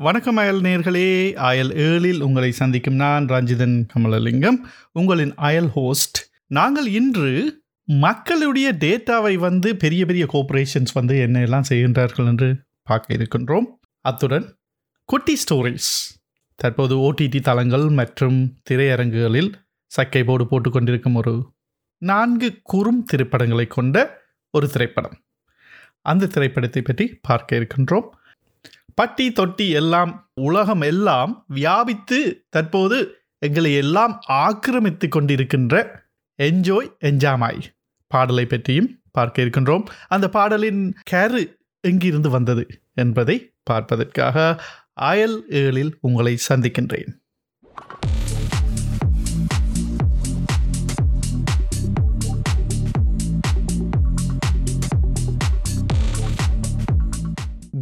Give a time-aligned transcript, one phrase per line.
[0.00, 1.32] வணக்கம் அயல் நேர்களே.
[1.32, 4.58] அயல் ஏழில் உங்களை சந்திக்கும் நான் ரஞ்சிதன் கமலலிங்கம்
[4.92, 12.26] உங்களின் அயல் ஹோஸ்ட் நாங்கள் இன்று மக்களுடைய டேட்டாவை வந்து பெரிய பெரிய கோஆப்ரேஷன்ஸ் வந்து என்ன எல்லாம் செய்கின்றார்கள்
[12.26, 12.48] என்று
[12.82, 13.68] பார்க்க இருக்கின்றோம்.
[14.00, 14.58] அத்துடன்
[15.04, 15.92] குட்டி ஸ்டோரிஸ்
[16.54, 19.52] தற்போது ஓடிடி தளங்கள் மற்றும் திரையரங்குகளில்
[19.86, 21.52] சக்கை போடு போட்டுக்கொண்டிருக்கும் ஒரு
[22.02, 23.96] நான்கு குறும் திரைப்படங்களை கொண்ட
[24.50, 25.16] ஒரு திரைப்படம்.
[26.02, 28.10] அந்த திரைப்படத்தை பற்றி பார்க்க இருக்கின்றோம்.
[28.94, 32.98] பட்டி தொட்டி எல்லாம் உலகம் எல்லாம் வியாபித்து தற்போது
[33.38, 36.02] எங்களை எல்லாம் ஆக்கிரமித்து கொண்டிருக்கின்ற
[36.42, 37.62] என்ஜோய் என்ஜாமாய்
[38.06, 39.84] பாடலை பற்றியும் பார்க்க இருக்கின்றோம்.
[40.08, 41.42] அந்த பாடலின் கேரு
[41.80, 44.64] எங்கிருந்து வந்தது என்பதை பார்ப்பதற்காக
[44.94, 47.12] அயல் ஏழில் உங்களை சந்திக்கின்றேன்.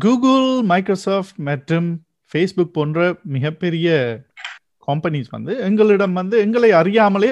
[0.02, 1.88] கூகுள் மைக்ரோசாஃப்ட் மற்றும்
[2.30, 3.88] ஃபேஸ்புக் போன்ற மிகப்பெரிய
[4.88, 7.30] கம்பெனிஸ் வந்து எங்களிடம் வந்து எங்களை அறியாமலே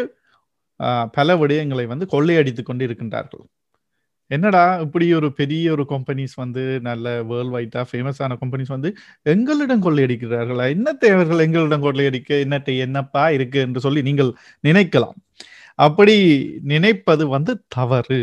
[1.13, 3.45] பல விடயங்களை வந்து கொள்ளையடித்து கொண்டு இருக்கின்றார்கள்
[4.31, 8.91] என்னடா இப்படி ஒரு பெரிய ஒரு கம்பெனிஸ் வந்து நல்ல வேர்ல்ட் வைட்டா ஃபேமஸான கம்பெனிஸ் வந்து
[9.23, 10.67] எங்களிடம் கொள்ளையடிக்கிறார்களா?
[10.69, 14.31] என்ன தேவர்கள் எங்களிடம் கொள்ளையடிக்க என்னட்டை என்னப்பா இருக்கு என்று சொல்லி நீங்கள்
[14.63, 15.17] நினைக்கலாம்.
[15.79, 16.17] அப்படி
[16.63, 18.23] நினைப்பது வந்து தவறு.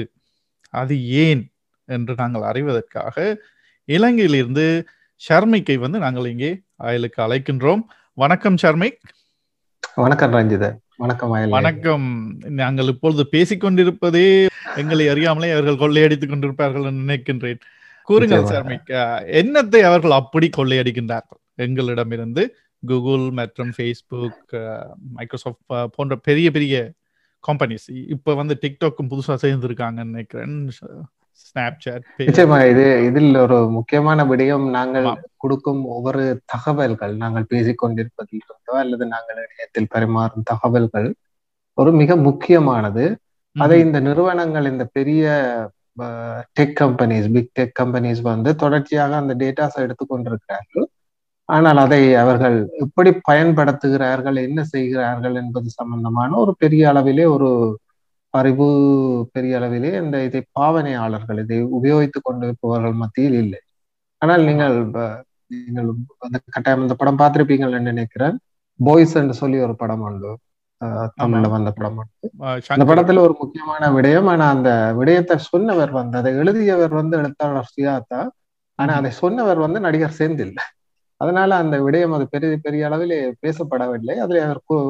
[0.74, 1.44] அது ஏன்
[1.90, 3.18] என்று நாங்கள் அறிவதற்காக
[3.96, 4.64] இலங்கையிலிருந்து
[5.26, 6.50] ஷர்மிக்கை வந்து நாங்கள் இங்கே
[6.88, 7.82] அயலுக்கு அழைக்கின்றோம்.
[8.14, 8.98] வணக்கம் ஷர்மிக்.
[9.96, 12.08] வணக்கம் ரஞ்சிதன் வணக்கம் வணக்கம்.
[12.62, 17.62] நாங்கள் இப்பொழுது பேசிக்கொண்டிருப்பதே எங்களை அறியாமலே அவர்கள் கொள்ளையடித்துக் கொண்டிருப்பார்கள் நினைக்கின்றேன்.
[18.04, 18.46] கூறுங்கள்.
[18.52, 18.92] ஷர்மிக்
[19.42, 21.42] என்னத்தை அவர்கள் அப்படி கொள்ளையடிக்கின்றார்கள்?
[21.56, 22.44] எங்களிடமிருந்து
[22.86, 24.56] கூகுள் மற்றும் ஃபேஸ்புக்
[25.18, 26.92] மைக்ரோசாஃப்ட் போன்ற பெரிய பெரிய
[27.44, 30.58] கம்பெனிஸ் இப்ப வந்து டிக்டாக்கும் புதுசா சேர்ந்திருக்காங்கன்னு நினைக்கிறேன்.
[31.46, 34.66] ஸ்னாப்சாட் நிச்சயமாக இது இதில் ஒரு முக்கியமான விடயம்.
[34.78, 35.08] நாங்கள்.
[35.44, 41.10] கொடுக்கும் ஒவ்வொரு தகவல்கள் நாங்கள் பேசிக் கொண்டிருப்பதில் இருந்தோ அல்லது நாங்கள் இணையத்தில் பரிமாறும் தகவல்கள்
[41.78, 43.06] ஒரு மிக முக்கியமானது.
[43.56, 45.26] அதை இந்த நிறுவனங்கள் இந்த பெரிய
[46.58, 50.86] tech companies big tech companies வந்து தொடர்ச்சியாக அந்த டேட்டாஸ் எடுத்துக்கொண்டிருக்கிறார்கள்
[51.50, 57.50] ஆனால் அதை அவர்கள் எப்படி பயன்படுத்துகிறார்கள் என்ன செய்கிறார்கள் என்பது சம்பந்தமான ஒரு பெரிய அளவிலே ஒரு
[58.42, 58.66] அறிவு
[59.36, 63.60] பெரிய அளவிலே இந்த இதை பாவனையாளர்கள் இதை உபயோகித்துக் கொண்டிருப்பவர்கள் மத்தியில் இல்லை.
[64.22, 64.76] ஆனால் நீங்கள்
[65.52, 65.90] நீங்கள்
[66.26, 68.36] அந்த கட்டாயம் இந்த படம் பார்த்திருப்பீங்கன்னு நினைக்கிறேன்.
[68.80, 70.32] பாய்ஸ் என்று சொல்லி ஒரு படம் உண்டு.
[71.20, 72.00] தமிழ்ல வந்த படம்
[72.74, 78.20] அந்த படத்துல ஒரு முக்கியமான விடயம் ஆனா அந்த விடயத்தை சொன்னவர் வந்து அதை எழுதியவர் வந்து எழுத்தாளர் சுயாதா
[78.80, 78.92] ஆனா.
[79.00, 80.54] அதை சொன்னவர் வந்து நடிகர் செந்தில்
[81.22, 84.16] அதனால அந்த விடயம் அது பெரிய பெரிய அளவிலே பேசப்படவில்லை.
[84.26, 84.42] அதுல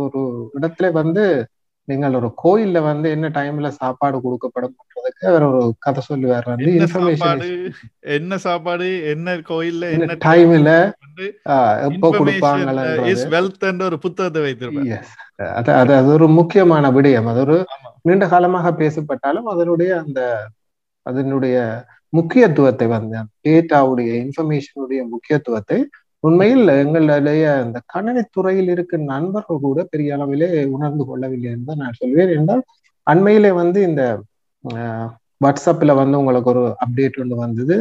[0.06, 0.22] ஒரு
[0.58, 1.24] இடத்துல வந்து
[1.90, 6.44] நீங்கள் ஒரு கோயில்ல வந்து என்ன டைம்ல சாப்பாடு கொடுக்கப்படும்ன்றதுக்கு அவர் ஒரு கதை சொல்லுவார்.
[6.44, 7.48] வந்து இன்ஃபர்மேஷன் சாப்பாடு?
[8.18, 8.88] என்ன சாப்பாடு?
[9.06, 10.72] என்ன கோயில்ல என்ன டைம்ல
[11.88, 12.10] எப்போ
[13.70, 14.90] என்ற ஒரு புத்தகத்தை வைத்திருப்பார்.
[14.94, 15.08] Yes.
[15.54, 17.30] அது அது ஒரு முக்கியமான விடயம்.
[17.34, 17.58] அது ஒரு.
[18.02, 20.20] நீண்ட காலமாக பேசப்பட்டாலும் அதனுடைய அந்த
[21.06, 21.58] அதனுடைய
[22.14, 25.80] முக்கியத்துவத்தை வந்து டேட்டாவுடைய இன்ஃபர்மேஷனுடைய முக்கியத்துவத்தை
[26.28, 32.34] உண்மையில் எங்களுடைய இந்த கணினித்துறையில் இருக்க நண்பர்கள் கூட பெரிய அளவிலே உணர்ந்து கொள்ளவில்லை என்று நான் சொல்வேன்.
[32.38, 32.64] என்றால்
[33.08, 34.04] அண்மையிலே வந்து இந்த
[35.42, 37.76] வாட்ஸ்அப்ல வந்து உங்களுக்கு ஒரு அப்டேட் ஒன்று வந்தது.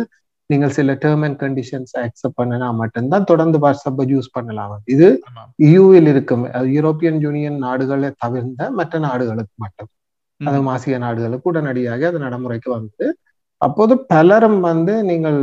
[0.51, 4.75] நீங்கள் சில டேர்ம் அண்ட் கண்டிஷன்ஸ் அக்செப்ட் பண்ணினா மட்டும்தான் தொடர்ந்து வாட்ஸ்அப்பை யூஸ் பண்ணலாம்.
[4.95, 5.09] இது.
[5.73, 6.45] யூவில் இருக்கும்.
[6.53, 9.91] அது யூரோப்பியன் யூனியன் நாடுகளை தவிர்ந்த மற்ற நாடுகளுக்கு மட்டும்.
[10.41, 13.07] அது ஆசிய நாடுகளுக்கு உடனடியாக அது நடைமுறைக்கு வந்தது.
[13.63, 15.39] அப்போது பலரும் வந்து நீங்கள்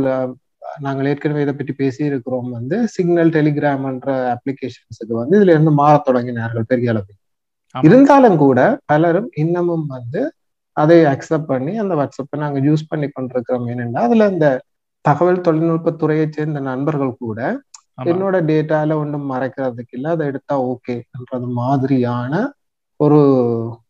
[0.80, 6.06] நாங்கள் ஏற்கனவே இதை பற்றி பேசி இருக்கிறோம் வந்து சிக்னல் டெலிகிராம் என்ற அப்ளிகேஷன்ஸுக்கு வந்து இதுல இருந்து மாறத்
[6.06, 7.18] தொடங்கினார்கள் பெரிய அளவில்.
[7.84, 10.20] இருந்தாலும் கூட பலரும் இன்னமும் வந்து
[10.76, 14.46] அதை அக்செப்ட் பண்ணி அந்த வாட்ஸ்அப்பை நாங்க யூஸ் பண்ணி கொண்டிருக்கிறோம் ஏனென்றா அதுல இந்த
[15.04, 17.38] தகவல் தொழில்நுட்ப துறையைச் சேர்ந்த நண்பர்கள் கூட.
[18.10, 22.32] என்னோட டேட்டால ஒன்றும் மறைக்கிறதுக்கு இல்லை அதை எடுத்தா ஓகேன்றது மாதிரியான
[23.00, 23.18] ஒரு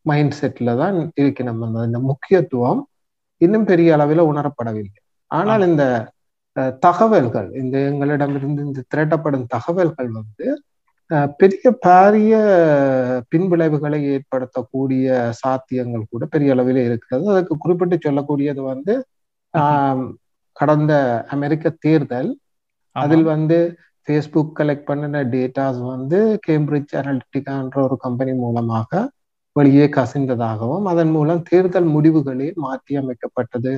[0.03, 2.81] மைண்ட் செட்ல தான் இருக்கு நம்ம அந்த- இந்த முக்கியத்துவம்
[3.41, 5.63] இன்னும் பெரிய அளவில் உணரப்படவில்லை ஆனால்.
[5.69, 5.85] இந்த
[6.57, 10.47] தகவல்கள் இந்த எங்களிடமிருந்து இந்த திரட்டப்படும் தகவல்கள் வந்து
[11.41, 12.35] பெரிய பாரிய
[13.33, 15.07] பின்விளைவுகளை ஏற்படுத்தக்கூடிய
[15.41, 17.25] சாத்தியங்கள் கூட பெரிய அளவில் இருக்கிறது.
[17.33, 18.95] அதுக்கு குறிப்பிட்டு சொல்லக்கூடியது வந்து
[20.57, 20.93] கடந்த
[21.35, 22.31] அமெரிக்க தேர்தல்.
[22.97, 23.59] அதில் வந்து
[24.09, 28.91] ஃபேஸ்புக் கலெக்ட் பண்ணின டேட்டாஸ் வந்து கேம்பிரிட்ஜ் அனலிட்டிகான்ற ஒரு கம்பெனி மூலமாக
[29.57, 33.73] வெளியே கசிந்ததாகவும் அதன் மூலம் தேர்தல் முடிவுகளே மாற்றி அமைக்கப்பட்டது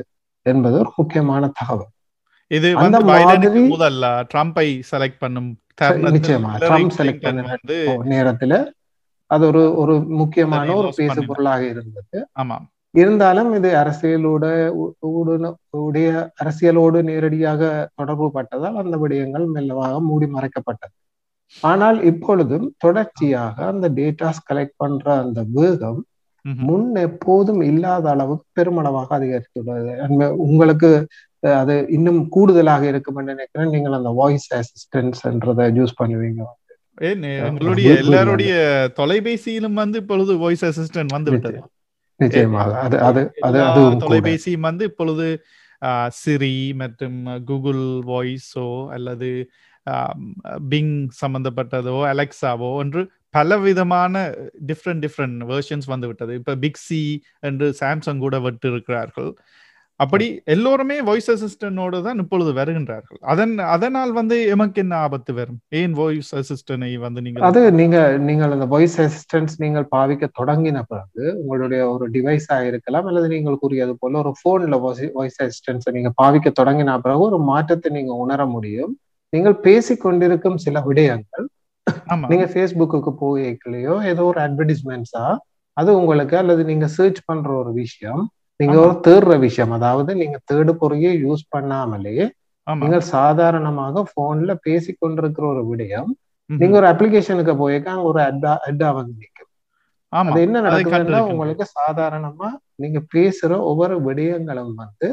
[0.47, 1.93] என்பது ஒரு முக்கியமான தகவல்.
[2.51, 5.51] இது வந்து பைடனுக்கு முதல்ல ட்ரம்பை செலக்ட் பண்ணும்
[6.13, 6.51] நிச்சயமா.
[6.63, 7.79] ட்ரம்ப் செலக்ட் வந்து
[8.13, 8.55] நேரத்துல
[9.31, 11.21] அது ஒரு ஒரு முக்கியமான ஒரு பேசு.
[11.31, 12.19] பொருளாக இருந்தது.
[12.43, 12.57] ஆமா
[12.95, 14.45] இருந்தாலும் இது அரசியலோட
[15.81, 16.11] உடைய
[16.43, 17.63] அரசியலோடு நேரடியாக
[17.95, 20.95] தொடர்பு பட்டதால் அந்த விடயங்கள் மெல்லமாக மூடி மறைக்கப்பட்டது.
[21.63, 26.01] ஆனால் இப்பொழுதும் தொடர்ச்சியாக அந்த டேட்டாஸ் கலெக்ட் பண்ற அந்த வேகம்
[26.45, 29.93] முன் எப்போதும் இல்லாத அளவுக்கு பெருமளவாக அதிகரித்துள்ளது.
[30.47, 30.91] உங்களுக்கு
[31.61, 33.73] அது இன்னும் கூடுதலாக இருக்கும் நினைக்கிறேன்.
[33.75, 36.43] நீங்கள் அந்த வாய்ஸ் அசிஸ்டன்ஸ்ன்றத யூஸ் பண்ணுவீங்க.
[36.99, 38.53] எங்களுடைய எல்லாருடைய
[39.01, 41.59] தொலைபேசியிலும் வந்து இப்பொழுது வாய்ஸ் அசிஸ்டன்ட் வந்து விட்டது.
[42.21, 42.71] நிச்சயமாக.
[42.87, 45.27] அது அது அது அது தொலைபேசியும் வந்து இப்பொழுது
[46.21, 47.19] சிரி மற்றும்
[47.51, 49.31] கூகுள் வாய்ஸோ அல்லது
[50.73, 53.03] பிங் சம்பந்தப்பட்டதோ அலெக்சாவோ என்று
[53.37, 54.15] பல விதமான
[54.71, 56.33] டிஃப்ரெண்ட் டிஃப்ரெண்ட் வேர்ஷன்ஸ் வந்து விட்டது.
[56.41, 57.03] இப்ப பிக்சி
[57.49, 59.31] என்று சாம்சங் கூட விட்டு இருக்கிறார்கள்
[60.01, 63.19] அப்படி எல்லோருமே வாய்ஸ் அசிஸ்டன்டோடு தான் இப்பொழுது வருகின்றார்கள்.
[63.33, 65.59] அதன் அதனால் வந்து எமக்கு என்ன ஆபத்து வரும்?
[65.81, 67.99] ஏன் வாய்ஸ் அசிஸ்டனை வந்து நீங்க அது நீங்க
[68.29, 73.97] நீங்கள் அந்த வாய்ஸ் அசிஸ்டன்ஸ் நீங்கள் பாவிக்க தொடங்கின பிறகு உங்களுடைய ஒரு டிவைஸா இருக்கலாம் அல்லது நீங்கள் கூறியது
[74.03, 74.79] போல ஒரு போன்ல
[75.17, 78.95] வாய்ஸ் அசிஸ்டன்ஸை நீங்க பாவிக்க தொடங்கின பிறகு ஒரு மாற்றத்தை நீங்க உணர முடியும்.
[79.33, 81.47] நீங்கள் பேசிக்கொண்டிருக்கும் சில விடயங்கள்
[82.31, 85.27] நீங்க ஃபேஸ்புக்கு போய்க்கலையோ ஏதோ ஒரு அட்வர்டைஸ்மெண்ட்ஸா
[85.77, 88.23] அது உங்களுக்கு அல்லது நீங்க சர்ச் பண்ற ஒரு விஷயம்
[88.61, 89.71] நீங்க ஒரு தேடுற விஷயம்.
[89.71, 92.17] அதாவது நீங்க தேடு பொறியை யூஸ் பண்ணாமலே
[92.67, 96.11] நீங்க சாதாரணமாக போன்ல பேசி கொண்டிருக்கிற ஒரு விடயம்
[96.51, 99.53] நீங்க ஒரு அப்ளிகேஷனுக்கு போயிருக்க அங்க ஒரு அட்டா அட்டா வந்து நிற்கும்
[100.13, 105.09] அது என்ன நடக்குதுன்னா உங்களுக்கு சாதாரணமா நீங்க பேசுற ஒவ்வொரு விடயங்களும் வந்து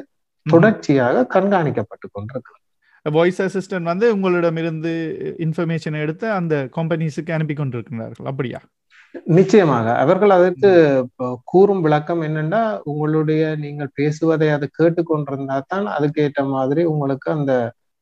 [0.45, 2.59] தொடர்ச்சியாக கண்காணிக்கப்பட்டு கொண்டிருக்கு
[3.05, 4.91] வாய்ஸ் அசிஸ்டன்ட் வந்து உங்களிடம் இருந்து
[5.39, 8.27] இன்ஃபர்மேஷன் எடுத்து அந்த கம்பெனிஸுக்கு அனுப்பி கொண்டிருக்கிறார்கள்.
[8.27, 8.59] அப்படியா?
[9.37, 9.87] நிச்சயமாக.
[10.03, 10.69] அவர்கள் அதற்கு
[11.51, 12.61] கூறும் விளக்கம் என்னன்னா
[12.91, 17.53] உங்களுடைய நீங்கள் பேசுவதை அதை கேட்டுக்கொண்டிருந்தா தான் அதுக்கேற்ற மாதிரி உங்களுக்கு அந்த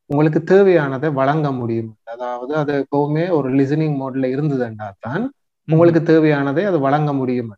[0.09, 1.91] உங்களுக்கு தேவையானதை வழங்க முடியும்.
[2.13, 5.23] அதாவது அது எப்பவுமே ஒரு லிசனிங் மோட்ல இருந்ததுண்டா தான்
[5.67, 7.51] உங்களுக்கு தேவையானதை அது வழங்க முடியும்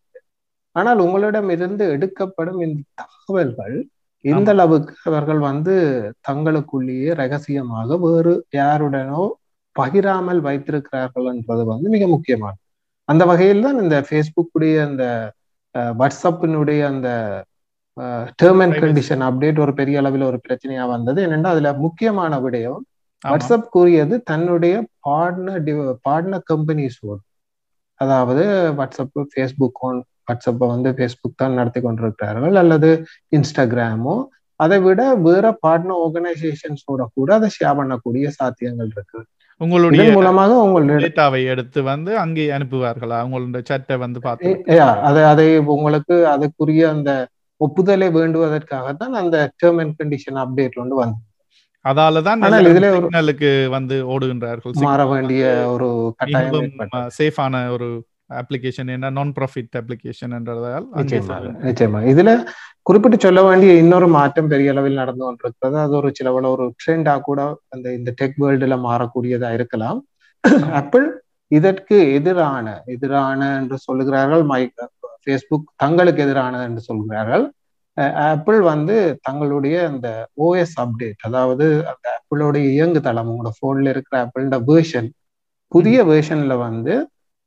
[0.75, 3.75] ஆனால் உங்களிடம் இருந்து எடுக்கப்படும் இந்த தகவல்கள்
[4.25, 5.73] இந்த அளவுக்கு அவர்கள் வந்து
[6.27, 9.23] தங்களுக்குள்ளேயே ரகசியமாக வேறு யாருடனோ
[9.75, 12.59] பகிராமல் வைத்திருக்கிறார்கள் என்பது வந்து மிக முக்கியமானது.
[13.09, 15.05] அந்த வகையில் தான் இந்த ஃபேஸ்புக்குடைய அந்த
[15.99, 17.09] வாட்ஸ்அப்பினுடைய அந்த
[18.41, 21.19] டேர்ம் அண்ட் கண்டிஷன் அப்டேட் ஒரு பெரிய அளவில் ஒரு பிரச்சனையா வந்தது.
[21.25, 22.81] என்னென்னா அதுல முக்கியமான விடயம்
[23.23, 24.75] வாட்ஸ்அப் கூறியது தன்னுடைய
[25.07, 25.69] பார்ட்னர்
[26.07, 27.21] பார்ட்னர் கம்பெனிஸோடு
[27.99, 28.45] அதாவது
[28.79, 29.81] வாட்ஸ்அப் ஃபேஸ்புக்
[30.29, 32.55] வாட்ஸ்அப்பை வந்து ஃபேஸ்புக் தான் நடத்தி கொண்டிருக்கிறார்கள்.
[32.61, 32.89] அல்லது
[33.37, 34.15] இன்ஸ்டாகிராமோ
[34.59, 39.19] அதை விட வேற பார்ட்னர் ஆர்கனைசேஷன்ஸோட கூட அதை ஷேர் பண்ணக்கூடிய சாத்தியங்கள் இருக்கு.
[39.61, 43.17] உங்களுடைய மூலமாக உங்களுடைய டேட்டாவை எடுத்து வந்து அங்கே அனுப்புவார்களா?
[43.25, 44.51] உங்களுடைய சட்டை வந்து பார்த்து
[45.09, 45.45] அதை அதை
[45.75, 47.11] உங்களுக்கு அதுக்குரிய அந்த
[47.61, 51.19] ஒப்புதலை வேண்டுவதற்காகத்தான் அந்த டேர்ம் அண்ட் கண்டிஷன் அப்டேட் வந்து வந்து
[51.85, 54.73] அதால தான் ஆனால் இதுல ஒரு சிக்னலுக்கு வந்து ஓடுகின்றார்கள்.
[54.85, 55.87] மாற வேண்டிய ஒரு
[56.19, 56.69] கட்டாயம்.
[57.17, 57.87] சேஃபான ஒரு
[58.41, 60.85] அப்ளிகேஷன் என்ன நான் ப்ராஃபிட் அப்ளிகேஷன் என்றதால்
[61.67, 62.31] நிச்சயமா இதுல
[62.85, 65.77] குறிப்பிட்டு சொல்ல வேண்டிய இன்னொரு மாற்றம் பெரிய அளவில் நடந்து கொண்டிருக்கிறது.
[65.83, 67.39] அது ஒரு சிலவள ஒரு ட்ரெண்டா கூட
[67.69, 69.99] அந்த இந்த டெக் வேர்ல்டுல மாறக்கூடியதா இருக்கலாம்.
[70.79, 71.05] ஆப்பிள்
[71.51, 74.43] இதற்கு எதிரான எதிரான என்று சொல்லுகிறார்கள்.
[74.51, 74.61] மை
[75.23, 77.45] ஃபேஸ்புக் தங்களுக்கு எதிரான என்று சொல்கிறார்கள்.
[78.27, 78.95] ஆப்பிள் வந்து
[79.27, 80.07] தங்களுடைய அந்த
[80.45, 85.09] ஓஎஸ் அப்டேட் அதாவது அந்த ஆப்பிளோடைய இயங்குதளம் உங்களோட போன்ல இருக்கிற ஆப்பிளோட வேர்ஷன்
[85.71, 86.93] புதிய வேர்ஷன்ல வந்து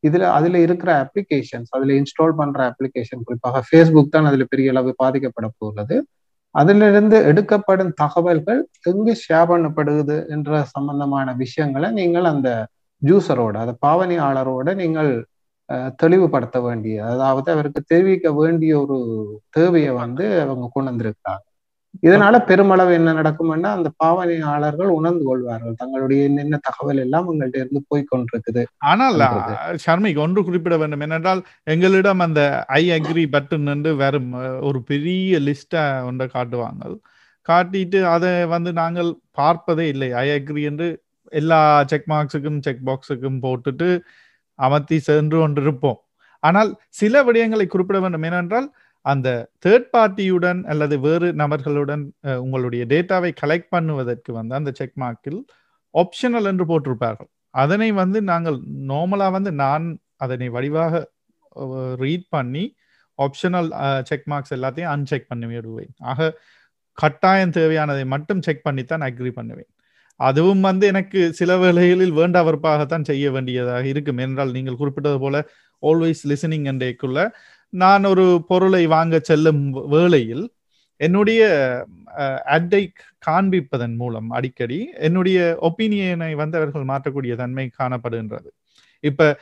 [0.04, 5.48] இதுல அதுல இருக்கிற அப்ளிகேஷன்ஸ் அதுல இன்ஸ்டால் பண்ற அப்ளிகேஷன் குறிப்பாக ஃபேஸ்புக் தான் அதுல பெரிய அளவு பாதிக்கப்பட
[5.58, 5.96] போகிறது
[6.54, 12.50] அதுல இருந்து எடுக்கப்படும் தகவல்கள் எங்கு ஷேர் பண்ணப்படுது என்ற சம்பந்தமான விஷயங்களை நீங்கள் அந்த
[13.02, 15.10] ஜூசரோட அந்த பாவனையாளரோட நீங்கள்
[15.98, 18.96] தெளிவுபடுத்த வேண்டிய அதாவது அவருக்கு தெரிவிக்க வேண்டிய ஒரு
[19.50, 21.45] தேவையை வந்து அவங்க கொண்டு வந்திருக்காங்க
[22.06, 25.76] இதனால பெருமளவு என்ன நடக்கும்னா அந்த பாவனையாளர்கள் உணர்ந்து கொள்வார்கள்.
[25.80, 28.62] தங்களுடைய என்னென்ன தகவல் எல்லாம் உங்கள்ட்ட இருந்து போய் கொண்டிருக்குது
[28.92, 29.18] ஆனால்
[29.84, 31.42] ஷர்மிக் ஒன்று குறிப்பிட வேண்டும் என்னென்றால்
[31.74, 32.42] எங்களிடம் அந்த
[32.80, 34.32] ஐ அக்ரி பட்டன் என்று வெறும்
[34.70, 36.94] ஒரு பெரிய லிஸ்டா ஒன்றை காட்டுவாங்க.
[37.48, 39.10] காட்டிட்டு அதை வந்து நாங்கள்
[39.40, 40.10] பார்ப்பதே இல்லை.
[40.24, 40.88] ஐ அக்ரி என்று
[41.32, 41.60] எல்லா
[41.92, 43.88] செக் மார்க்ஸுக்கும் செக் பாக்ஸுக்கும் போட்டுட்டு
[44.58, 46.00] அமர்த்தி சென்று கொண்டிருப்போம்.
[46.42, 48.66] ஆனால் சில விடயங்களை குறிப்பிட வேண்டும் ஏனென்றால்
[49.12, 49.28] அந்த
[49.64, 52.04] தேர்ட் பார்ட்டியுடன் அல்லது வேறு நபர்களுடன்
[52.44, 55.40] உங்களுடைய டேட்டாவை கலெக்ட் பண்ணுவதற்கு வந்து அந்த செக் மார்க்கில்
[55.94, 57.30] ஆப்ஷனல் என்று போட்டிருப்பார்கள்.
[57.62, 58.58] அதனை வந்து நாங்கள்
[58.92, 59.86] நார்மலாக வந்து நான்
[60.24, 61.04] அதனை வடிவாக
[62.02, 62.64] ரீட் பண்ணி
[63.18, 63.68] ஆப்ஷனல்
[64.08, 66.28] செக் மார்க்ஸ் எல்லாத்தையும் அன்செக் பண்ணி விடுவேன் ஆக
[66.98, 69.70] கட்டாயம் தேவையானதை மட்டும் செக் பண்ணித்தான் அக்ரி பண்ணுவேன்.
[70.20, 74.20] அதுவும் வந்து எனக்கு சில வேளைகளில் வேண்டா வெறுப்பாகத்தான் செய்ய வேண்டியதாக இருக்கும்.
[74.26, 75.36] என்றால் நீங்கள் குறிப்பிட்டது போல
[75.82, 77.20] ஆல்வேஸ் லிசனிங் என்றேக்குள்ள
[77.72, 79.62] நான் ஒரு பொருளை வாங்க செல்லும்
[79.94, 80.44] வேளையில்
[81.00, 81.42] என்னுடைய
[82.56, 82.82] அட்டை
[83.26, 88.48] காண்பிப்பதன் மூலம் அடிக்கடி என்னுடைய ஒப்பீனியனை வந்து அவர்கள் மாற்றக்கூடிய தன்மை காணப்படுகின்றது.
[89.04, 89.38] இப்ப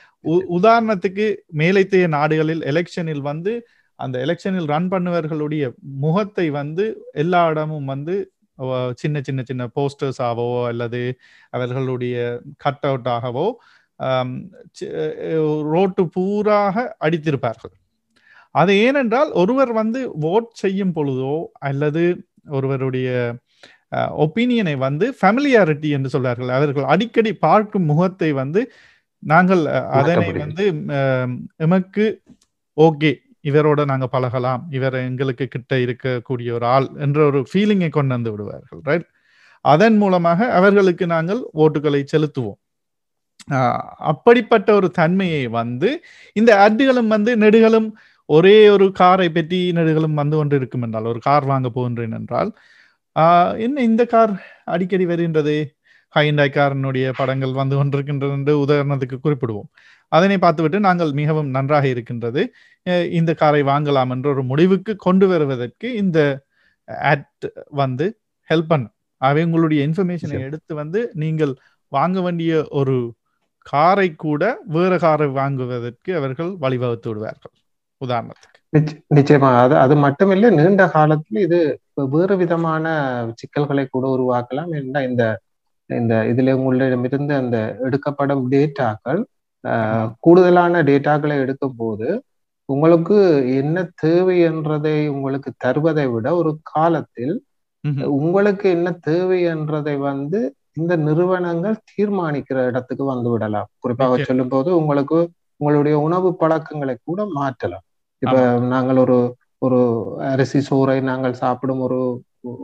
[0.58, 1.26] உதாரணத்துக்கு
[1.58, 3.52] மேலைத்தைய நாடுகளில் எலெக்ஷனில் வந்து
[3.98, 5.64] அந்த எலெக்ஷனில் ரன் பண்ணுவர்களுடைய
[6.04, 8.16] முகத்தை வந்து எல்லா இடமும் வந்து
[8.94, 11.02] சின்ன சின்ன சின்ன சின்ன ஆகவோ அல்லது
[11.50, 12.16] அவர்களுடைய
[12.56, 13.46] கட் அவுட் ஆகவோ
[15.72, 16.76] ரோட்டு பூராக
[17.06, 17.74] அடித்திருப்பார்கள்.
[18.54, 20.00] அது ஏனென்றால் ஒருவர் வந்து
[20.32, 21.34] ஓட் செய்யும் பொழுதோ
[21.68, 22.02] அல்லது
[22.56, 23.08] ஒருவருடைய
[24.24, 26.50] ஒப்பீனியனை வந்து ஃபேமிலியாரிட்டி என்று சொல்வார்கள்.
[26.58, 28.60] அவர்கள் அடிக்கடி பார்க்கும் முகத்தை வந்து
[29.22, 29.62] நாங்கள்
[29.98, 30.26] அதனை.
[30.44, 30.64] வந்து
[31.66, 32.06] எமக்கு
[32.76, 33.12] ஓகே
[33.50, 38.82] இவரோட நாங்க பழகலாம் இவர் எங்களுக்கு கிட்ட இருக்கக்கூடிய ஒரு ஆள் என்ற ஒரு ஃபீலிங்கை கொண்டு வந்து விடுவார்கள்
[38.90, 39.06] ரைட்
[39.64, 42.58] அதன் மூலமாக அவர்களுக்கு நாங்கள் ஓட்டுகளை செலுத்துவோம்.
[44.10, 45.90] அப்படிப்பட்ட ஒரு தன்மையை வந்து
[46.36, 47.88] இந்த அட்டுகளும் வந்து நெடுகளும்
[48.28, 52.50] ஒரே ஒரு காரை பற்றி நெடுகளும் வந்து கொண்டு இருக்கும் என்றால் ஒரு கார் வாங்க போகின்றேன் என்றால்
[53.64, 54.32] என்ன இந்த கார்
[54.74, 55.56] அடிக்கடி வருகின்றது?
[56.14, 59.68] ஹைண்டாய் காரனுடைய படங்கள் வந்து கொண்டிருக்கின்றது என்று உதாரணத்துக்கு குறிப்பிடுவோம்.
[60.12, 62.42] அதனை பார்த்துவிட்டு நாங்கள் மிகவும் நன்றாக இருக்கின்றது.
[63.18, 66.18] இந்த காரை வாங்கலாம் என்ற ஒரு முடிவுக்கு கொண்டு வருவதற்கு இந்த
[67.12, 67.46] ஆட்
[67.82, 68.06] வந்து
[68.50, 68.94] ஹெல்ப் பண்ணும்.
[69.22, 70.38] அவை உங்களுடைய இன்ஃபர்மேஷனை.
[70.48, 71.54] எடுத்து வந்து நீங்கள்
[71.92, 72.96] வாங்க வேண்டிய ஒரு
[73.66, 74.42] காரை கூட
[74.76, 77.54] வேற காரை வாங்குவதற்கு அவர்கள் வழிவகுத்து விடுவார்கள்.
[78.06, 81.58] உதாரணத்துக்கு நிச்ச- நிச்சயமா அது அது மட்டுமில்லை நீண்ட காலத்துல இது
[82.10, 82.86] வேறு விதமான
[83.34, 85.24] சிக்கல்களை கூட உருவாக்கலாம் ஏன்னா இந்த
[85.90, 89.20] இந்த இதுல உங்களிடமிருந்து அந்த எடுக்கப்படும் டேட்டாக்கள்.
[90.20, 92.08] கூடுதலான டேட்டாக்களை எடுக்கும் போது
[92.68, 93.16] உங்களுக்கு
[93.56, 97.34] என்ன தேவை என்றதை உங்களுக்கு தருவதை விட ஒரு காலத்தில்.
[98.10, 100.40] உங்களுக்கு என்ன தேவை என்றதை வந்து
[100.72, 104.16] இந்த நிறுவனங்கள் தீர்மானிக்கிற இடத்துக்கு வந்து விடலாம் குறிப்பாக.
[104.24, 105.18] சொல்லும் போது உங்களுக்கு
[105.60, 107.84] உங்களுடைய உணவு பழக்கங்களை கூட மாற்றலாம்
[108.24, 108.38] இப்ப
[108.72, 109.16] நாங்கள் ஒரு
[109.58, 109.78] ஒரு
[110.32, 111.98] அரிசி சோறை நாங்கள் சாப்பிடும் ஒரு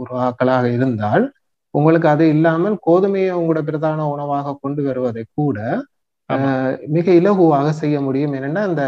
[0.00, 1.24] ஒரு ஆக்களாக இருந்தால்
[1.74, 5.58] உங்களுக்கு அது இல்லாமல் கோதுமையை உங்களோட பிரதான உணவாக கொண்டு வருவதை கூட
[6.88, 8.34] மிக இலகுவாக செய்ய முடியும்.
[8.34, 8.82] என்னன்னா இந்த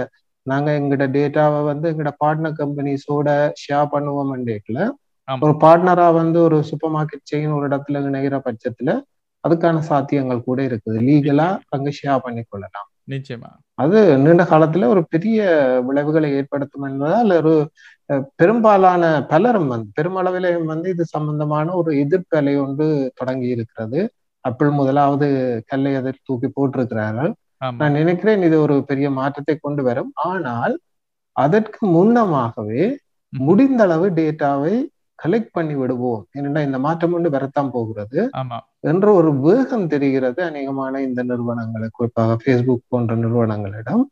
[0.46, 3.28] நாங்க எங்கட டேட்டாவை வந்து எங்கட பார்ட்னர் கம்பெனிஸோட
[3.62, 4.32] ஷேர் பண்ணுவோம்
[5.28, 5.40] ஆமா.
[5.42, 8.90] ஒரு பார்ட்னரா வந்து ஒரு சூப்பர் மார்க்கெட் செயின் ஒரு இடத்துல இணைகிற பட்சத்துல
[9.44, 10.98] அதுக்கான சாத்தியங்கள் கூட இருக்குது.
[11.00, 12.88] லீகலா அங்க ஷேர் பண்ணி கொள்ளலாம்.
[13.08, 13.50] நிச்சயமா.
[13.74, 15.38] அது நீண்ட காலத்துல ஒரு பெரிய
[15.86, 17.54] விளைவுகளை ஏற்படுத்தும் என்பதால் ஒரு
[18.36, 24.00] பெரும்பாலான பலரும் வந்து பெருமளவிலே வந்து இது சம்பந்தமான ஒரு எதிர்ப்பலை ஒன்று தொடங்கி இருக்கிறது.
[24.44, 25.28] அப்பிள் முதலாவது
[25.66, 27.30] கல்லை எதிர் தூக்கி போட்டிருக்கிறார்கள்.
[27.76, 30.12] நான் நினைக்கிறேன் இது ஒரு பெரிய மாற்றத்தை கொண்டு வரும்.
[30.24, 30.74] ஆனால்
[31.36, 32.84] அதற்கு முன்னமாகவே.
[33.32, 34.74] முடிந்த அளவு டேட்டாவை
[35.18, 36.22] கலெக்ட் பண்ணி விடுவோம்.
[36.38, 38.20] ஏனென்றா இந்த மாற்றம் கொண்டு வரத்தான் போகிறது.
[38.90, 41.96] என்ற ஒரு வேகம் தெரிகிறது அநேகமான இந்த நிறுவனங்களுக்கு.
[41.98, 44.02] குறிப்பாக ஃபேஸ்புக் போன்ற நிறுவனங்களிடம்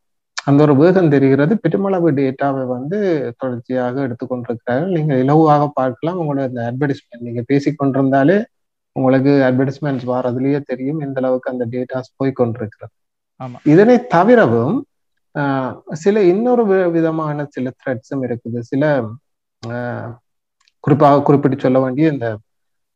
[0.45, 1.55] அந்த ஒரு வேகம் தெரிகிறது.
[1.65, 2.99] பெருமளவு டேட்டாவை வந்து
[3.39, 6.21] தொடர்ச்சியாக எடுத்துக்கொண்டிருக்கிறார்கள் நீங்க இலகுவாக பார்க்கலாம்.
[6.21, 8.39] உங்களோட இந்த அட்வர்டைஸ்மெண்ட் நீங்க பேசிக்கொண்டிருந்தாலே
[8.99, 12.95] உங்களுக்கு அட்வர்டைஸ்மெண்ட்ஸ் வாரதுலயே தெரியும் எந்த அளவுக்கு அந்த டேட்டாஸ் போய் கொண்டிருக்கிறது.
[13.43, 13.59] ஆமா.
[13.73, 14.79] இதனை தவிரவும்
[16.03, 16.65] சில இன்னொரு
[16.97, 18.59] விதமான சில த்ரெட்ஸும் இருக்குது.
[18.71, 18.85] சில
[20.81, 22.39] குறிப்பாக குறிப்பிட்டு சொல்ல வேண்டிய இந்த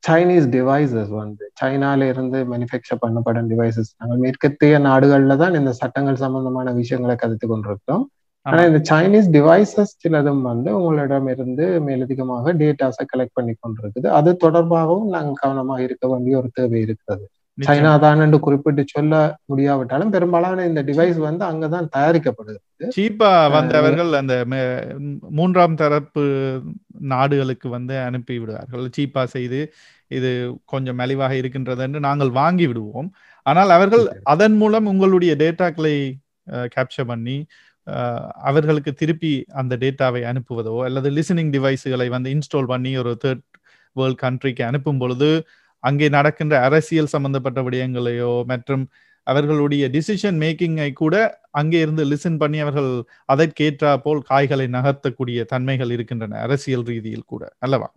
[0.09, 6.73] சைனீஸ் டிவைசஸ் வந்து சைனால இருந்து மேனுஃபேக்சர் பண்ணப்படும் டிவைசஸ் நாங்கள் மேற்கத்திய நாடுகள்ல தான் இந்த சட்டங்கள் சம்பந்தமான
[6.73, 8.11] விஷயங்களை கதைத்து கொண்டிருக்கிறோம்.
[8.43, 8.65] ஆனா.
[8.65, 14.07] இந்த சைனீஸ் டிவைசஸ் சிலதும் வந்து உங்களிடம் இருந்து மேலதிகமாக டேட்டாஸை கலெக்ட் பண்ணி கொண்டிருக்குது.
[14.07, 17.29] அது தொடர்பாகவும் நாங்கள் கவனமாக இருக்க வேண்டிய ஒரு தேவை இருக்கிறது.
[17.59, 17.91] சைனா.
[17.99, 22.59] தான் என்று குறிப்பிட்டு சொல்ல முடியாவிட்டாலும் பெரும்பாலான இந்த டிவைஸ் வந்து அங்கதான் தயாரிக்கப்படுது
[22.97, 24.35] சீப்பா வந்து அஹ் அவர்கள் அந்த
[25.31, 26.25] மூன்றாம் தரப்பு
[27.09, 29.61] நாடுகளுக்கு வந்து அனுப்பி விடுவார்கள் சீப்பா செய்து
[30.11, 30.31] இது
[30.65, 33.11] கொஞ்சம் மலிவாக இருக்கின்றது என்று நாங்கள் வாங்கி விடுவோம்
[33.47, 34.05] ஆனால் அவர்கள்.
[34.25, 35.97] அதன் மூலம் உங்களுடைய டேட்டாக்களை
[36.75, 37.37] கேப்சர் பண்ணி
[38.43, 43.45] அவர்களுக்கு திருப்பி அந்த டேட்டாவை அனுப்புவதோ அல்லது லிசனிங் டிவைஸுகளை வந்து இன்ஸ்டால் பண்ணி ஒரு தேர்ட்
[43.97, 45.29] வேர்ல்ட் கண்ட்ரிக்கு அனுப்பும் பொழுது
[45.85, 48.85] அங்கே நடக்கின்ற அரசியல் சம்பந்தப்பட்ட விடயங்களையோ மற்றும்
[49.27, 51.15] அவர்களுடைய டிசிஷன் மேக்கிங்கை கூட
[51.53, 52.91] அங்கே இருந்து லிசன் பண்ணி அவர்கள்
[53.29, 57.45] அதற்கேற்றா போல் காய்களை நகர்த்தக்கூடிய தன்மைகள் இருக்கின்றன அரசியல் ரீதியில் கூட.
[57.59, 57.89] அல்லவா?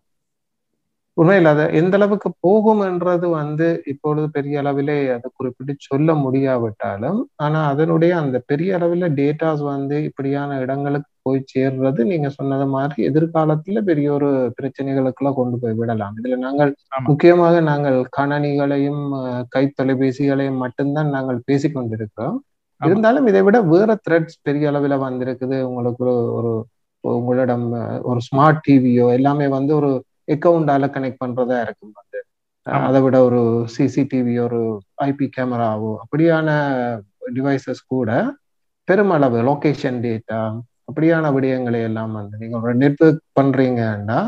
[1.17, 7.59] உண்மையில் அது எந்த அளவுக்கு போகும் என்றது வந்து இப்பொழுது பெரிய அளவிலே அதை குறிப்பிட்டு சொல்ல முடியாவிட்டாலும் ஆனா
[7.71, 14.07] அதனுடைய அந்த பெரிய அளவில் டேட்டாஸ் வந்து இப்படியான இடங்களுக்கு போய் சேர்றது நீங்க சொன்னது மாதிரி எதிர்காலத்துல பெரிய
[14.13, 16.71] ஒரு பிரச்சனைகளுக்கெல்லாம் கொண்டு போய் விடலாம் இதுல நாங்கள்.
[17.07, 19.03] முக்கியமாக நாங்கள் கணனிகளையும்
[19.49, 22.37] கை தொலைபேசிகளையும் மட்டும்தான் நாங்கள் பேசிக் கொண்டிருக்கிறோம்
[22.81, 22.87] ஆமா.
[22.87, 26.03] இருந்தாலும் இதை விட வேற த்ரெட்ஸ் பெரிய அளவில் வந்திருக்குது உங்களுக்கு
[26.37, 26.51] ஒரு
[27.03, 27.65] உங்களிடம்
[28.03, 29.91] ஒரு ஸ்மார்ட் டிவியோ எல்லாமே வந்து ஒரு
[30.31, 32.19] அக்கௌண்டால கனெக்ட் பண்றதா இருக்கும் வந்து.
[32.87, 33.41] அதை விட ஒரு
[33.73, 34.59] சிசிடிவி ஒரு
[35.03, 36.47] ஐபி கேமராவோ அப்படியான
[37.35, 38.09] டிவைசஸ் கூட
[38.87, 40.41] பெருமளவு லொகேஷன் டேட்டா
[40.87, 44.19] அப்படியான விடயங்களை எல்லாம் வந்து நீங்க ஒரு நெட்ஒர்க் பண்றீங்கன்னா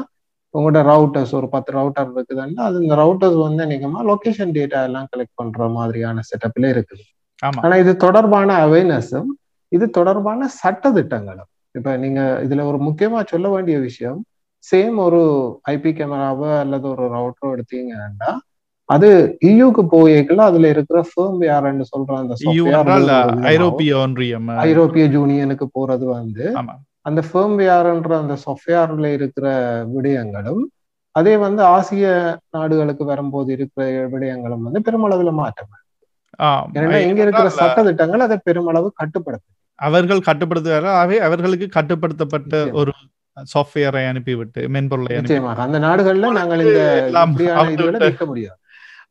[0.53, 5.35] உங்களோட ரவுட்டர்ஸ் ஒரு பத்து ரவுட்டர் இருக்குதுன்னா அது இந்த ரவுட்டர்ஸ் வந்து நீங்கமா லொகேஷன் டேட்டா எல்லாம் கலெக்ட்
[5.35, 7.03] பண்ற மாதிரியான செட்டப்ல இருக்குது.
[7.57, 9.29] ஆனா இது தொடர்பான அவேர்னஸும்
[9.71, 14.19] இது தொடர்பான சட்ட திட்டங்களும் இப்ப நீங்க இதுல ஒரு முக்கியமா சொல்ல வேண்டிய விஷயம்
[14.67, 15.19] சேம் ஒரு
[15.71, 18.31] ஐபி கேமராவோ அல்லது ஒரு ரவுட்டரோ எடுத்தீங்கன்னா
[18.89, 19.09] அது
[19.45, 22.53] இயூக்கு போயிக்கல அதுல இருக்கிற ஃபேம் யாருன்னு சொல்ற அந்த ஒரு
[22.87, 26.45] விதமாகவும், ஐரோப்பிய ஒன்றியம் ஐரோப்பிய யூனியனுக்கு போறது வந்து
[27.01, 29.45] அந்த ஃபேம்வேர்ன்ற அந்த சாஃப்ட்வேர்ல இருக்கிற
[29.93, 30.63] விடயங்களும்
[31.15, 32.07] அதே வந்து ஆசிய
[32.49, 35.71] நாடுகளுக்கு வரும்போது இருக்கிற விடயங்களும் வந்து பெருமளவுல மாற்றம்.
[36.75, 42.55] ஏன்னா இங்க இருக்கிற ஏனென்றால், சட்ட திட்டங்கள் அதை பெருமளவு கட்டுப்படுத்தும் அவர்கள் கட்டுப்படுத்துவார்கள் ஆகவே அவர்களுக்கு கட்டுப்படுத்தப்பட்ட.
[42.79, 42.91] ஒரு
[43.53, 45.13] சாஃப்ட்வேரை அனுப்பிவிட்டு மென்பொருளை
[45.65, 46.81] அந்த நாடுகள்ல நாங்கள் இந்த
[48.31, 48.57] முடியாது.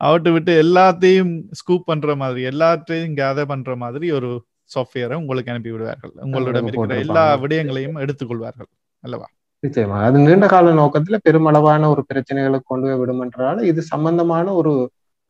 [0.01, 4.31] அவட்டு விட்டு எல்லாத்தையும் ஸ்கூப் பண்ற மாதிரி எல்லாத்தையும் கேதர் பண்ற மாதிரி ஒரு
[4.71, 6.13] சாஃப்ட்வேரை உங்களுக்கு அனுப்பி விடுவார்கள்.
[6.25, 7.25] உங்களிடம் இருக்கிற எல்லா.
[7.37, 8.71] விடயங்களையும் எடுத்துக்கொள்வார்கள்.
[9.05, 9.27] அல்லவா?
[9.63, 14.73] நிச்சயமாக அது நீண்ட கால நோக்கத்துல பெருமளவான ஒரு பிரச்சனைகளுக்கு கொண்டு போய் விடும் என்றால் இது சம்பந்தமான ஒரு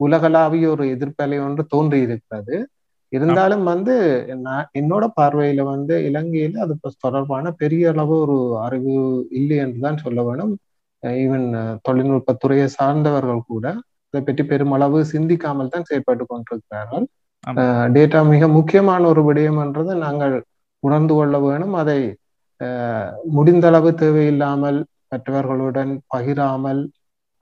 [0.00, 2.56] உலகளாவிய ஒரு எதிர்ப்பலை ஒன்று தோன்றி இருக்கிறது
[3.12, 3.94] இருந்தாலும் வந்து
[4.38, 8.94] நான் என்னோட பார்வையில வந்து இலங்கையில அது தொடர்பான பெரிய அளவு ஒரு அறிவு
[9.30, 10.52] இல்லை என்றுதான் சொல்ல வேணும்.
[11.02, 11.46] ஈவன்
[11.87, 13.66] தொழில்நுட்பத்துறையை சார்ந்தவர்கள் கூட
[14.14, 17.06] இதை பற்றி பெருமளவு சிந்திக்காமல் தான் செயல்பட்டு கொண்டிருக்கிறார்கள்.
[17.96, 20.34] டேட்டா மிக முக்கியமான ஒரு விடயம் என்றதை நாங்கள்
[20.82, 21.98] உணர்ந்து கொள்ள வேணும் அதை
[23.36, 24.78] முடிந்தளவு தேவையில்லாமல்
[25.10, 26.80] மற்றவர்களுடன் பகிராமல்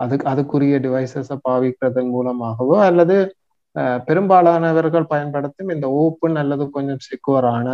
[0.00, 3.16] அதுக்கு அதுக்குரிய டிவைசஸை பாவிக்கிறதன் மூலமாகவோ அல்லது
[4.08, 7.68] பெரும்பாலானவர்கள் பயன்படுத்தும் இந்த ஓப்பன் அல்லது கொஞ்சம் செக்யூரான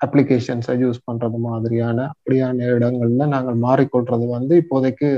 [0.00, 5.10] அப்ளிகேஷன்ஸை யூஸ் பண்றது மாதிரியான அப்படியான இடங்கள்ல நாங்கள் மாறிக்கொள்றது வந்து இப்போதைக்கு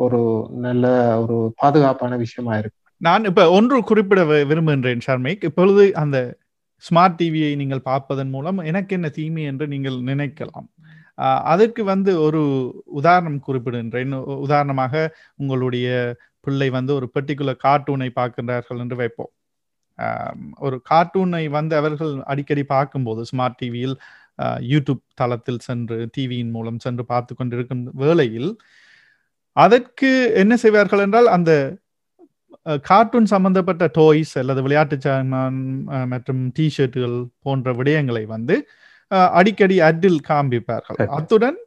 [0.00, 0.20] ஒரு
[0.58, 0.86] நல்ல
[1.22, 6.18] ஒரு பாதுகாப்பான விஷயமா இருக்கும் நான் இப்ப ஒன்று குறிப்பிட விரும்புகின்றேன் ஷர்மிக் இப்பொழுது அந்த
[6.84, 10.68] ஸ்மார்ட் டிவியை நீங்கள் பார்ப்பதன் மூலம் எனக்கு என்ன தீமை என்று நீங்கள் நினைக்கலாம்.
[11.18, 12.42] ஆஹ் அதற்கு வந்து ஒரு
[13.00, 14.12] உதாரணம் குறிப்பிடுகின்றேன்.
[14.38, 14.94] உதாரணமாக
[15.36, 15.88] உங்களுடைய
[16.40, 19.32] பிள்ளை வந்து ஒரு பர்டிகுலர் கார்ட்டூனை பார்க்கின்றார்கள் என்று வைப்போம்.
[20.58, 23.96] ஒரு கார்ட்டூனை வந்து அவர்கள் அடிக்கடி பார்க்கும்போது ஸ்மார்ட் டிவியில்
[24.70, 28.50] யூடியூப் தளத்தில் சென்று டிவியின் மூலம் சென்று பார்த்து கொண்டிருக்கும் வேளையில்
[29.56, 31.52] அதற்கு என்ன செய்வார்கள் என்றால் அந்த
[32.82, 35.60] கார்ட்டூன் சம்பந்தப்பட்ட டாய்ஸ் அல்லது விளையாட்டு சாமான்
[36.06, 38.56] மற்றும் டிஷர்ட்டுகள் போன்ற விடயங்களை வந்து
[39.32, 40.98] அடிக்கடி அட்டில் காண்பிப்பார்கள்.
[41.08, 41.58] அத்துடன்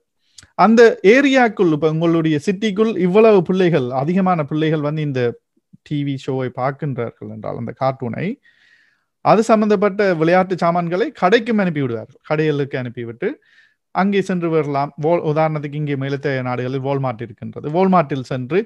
[0.56, 5.22] அந்த ஏரியாக்குள் இப்ப உங்களுடைய சிட்டிக்குள் இவ்வளவு பிள்ளைகள் அதிகமான பிள்ளைகள் வந்து இந்த
[5.90, 8.28] டிவி ஷோவை பார்க்கின்றார்கள் என்றால் அந்த கார்ட்டூனை
[9.26, 13.28] அது சம்பந்தப்பட்ட விளையாட்டு சாமான்களை கடைக்கும் அனுப்பி விடுவார்கள் கடைகளுக்கு அனுப்பிவிட்டு
[14.02, 14.92] அங்கே சென்று வரலாம்.
[15.06, 17.68] வோல் உதாரணத்துக்கு இங்கே மேலத்தைய நாடுகளில் வால்மார்ட் இருக்கின்றது.
[17.78, 18.60] வால்மார்ட்டில் சென்று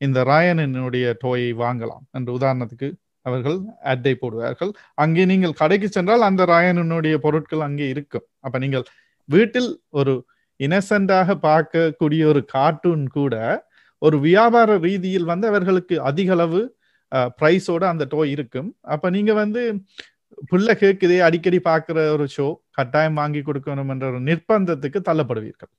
[0.00, 2.88] இந்த ராயனினுடைய டோயை வாங்கலாம் என்று உதாரணத்துக்கு
[3.26, 3.58] அவர்கள்
[3.92, 4.72] அட்டை போடுவார்கள்.
[5.02, 8.26] அங்கே நீங்கள் கடைக்கு சென்றால் அந்த ராயனினுடைய பொருட்கள் அங்கே இருக்கும்.
[8.46, 8.84] அப்ப நீங்கள்
[9.28, 9.70] வீட்டில்
[10.00, 10.14] ஒரு
[10.60, 13.34] இனசென்டாக பார்க்கக்கூடிய ஒரு கார்ட்டூன் கூட
[14.02, 16.60] ஒரு வியாபார ரீதியில் வந்து அவர்களுக்கு அதிக அளவு
[17.40, 18.68] ப்ரைஸோட அந்த டோய் இருக்கும்.
[18.94, 19.62] அப்ப நீங்க வந்து
[20.50, 25.72] புள்ள கேக்குதே அடிக்கடி பார்க்கிற ஒரு ஷோ கட்டாயம் வாங்கி கொடுக்கணும் என்ற ஒரு நிர்பந்தத்துக்கு தள்ளப்படுவீர்கள்.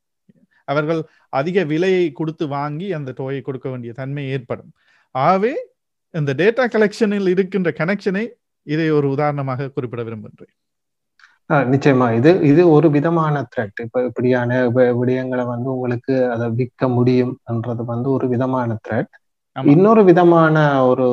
[0.68, 4.72] அவர்கள் அதிக விலையை கொடுத்து வாங்கி அந்த டோயை கொடுக்க வேண்டிய தன்மை ஏற்படும்.
[5.16, 5.54] ஆகவே
[6.14, 8.26] இந்த டேட்டா கலெக்ஷனில் இருக்கின்ற கனெக்ஷனை
[8.68, 10.56] இதை ஒரு உதாரணமாக குறிப்பிட விரும்புகின்றேன்
[11.50, 12.06] ஆஹ் நிச்சயமா.
[12.20, 14.52] இது இது ஒரு விதமான த்ரெட் இப்ப இப்படியான
[15.00, 19.12] விடயங்களை வந்து உங்களுக்கு அதை விற்க முடியும் என்றது வந்து ஒரு விதமான த்ரெட்.
[19.56, 20.56] இன்னொரு விதமான
[20.88, 21.08] ஒரு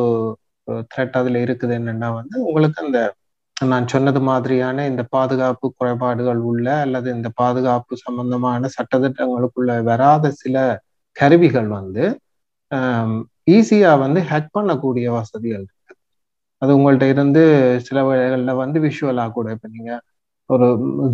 [0.93, 3.01] த்ரெட் அதுல இருக்குது என்னன்னா வந்து உங்களுக்கு அந்த
[3.71, 10.57] நான் சொன்னது மாதிரியான இந்த பாதுகாப்பு குறைபாடுகள் உள்ள அல்லது இந்த பாதுகாப்பு சம்பந்தமான சட்டத்திட்டங்களுக்குள்ள வராத சில
[11.17, 12.05] கருவிகள் வந்து
[13.51, 15.95] ஈஸியா வந்து ஹேக் பண்ணக்கூடிய வசதிகள் இருக்கு.
[16.63, 17.43] அது உங்கள்கிட்ட இருந்து
[17.89, 19.93] சில வேளைகள்ல வந்து விஷுவலா கூட இப்போ நீங்க
[20.51, 20.67] ஒரு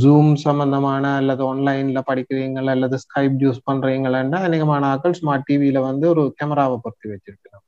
[0.03, 6.25] ஜூம் சம்பந்தமான அல்லது ஆன்லைன்ல படிக்கிறீங்களா அல்லது ஸ்கைப் யூஸ் பண்றீங்களா அநேகமான ஆக்கள் ஸ்மார்ட் டிவியில வந்து ஒரு
[6.39, 7.65] கேமராவை பொருத்தி வச்சிருக்கலாம்.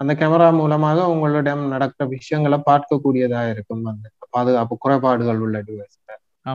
[0.00, 3.84] அந்த கேமரா மூலமாக உங்களிடம் நடக்கிற விஷயங்களை பார்க்கக்கூடியதா இருக்கும்.
[3.92, 6.10] அந்த பாதுகாப்பு குறைபாடுகள் உள்ள டிவைஸ்ல.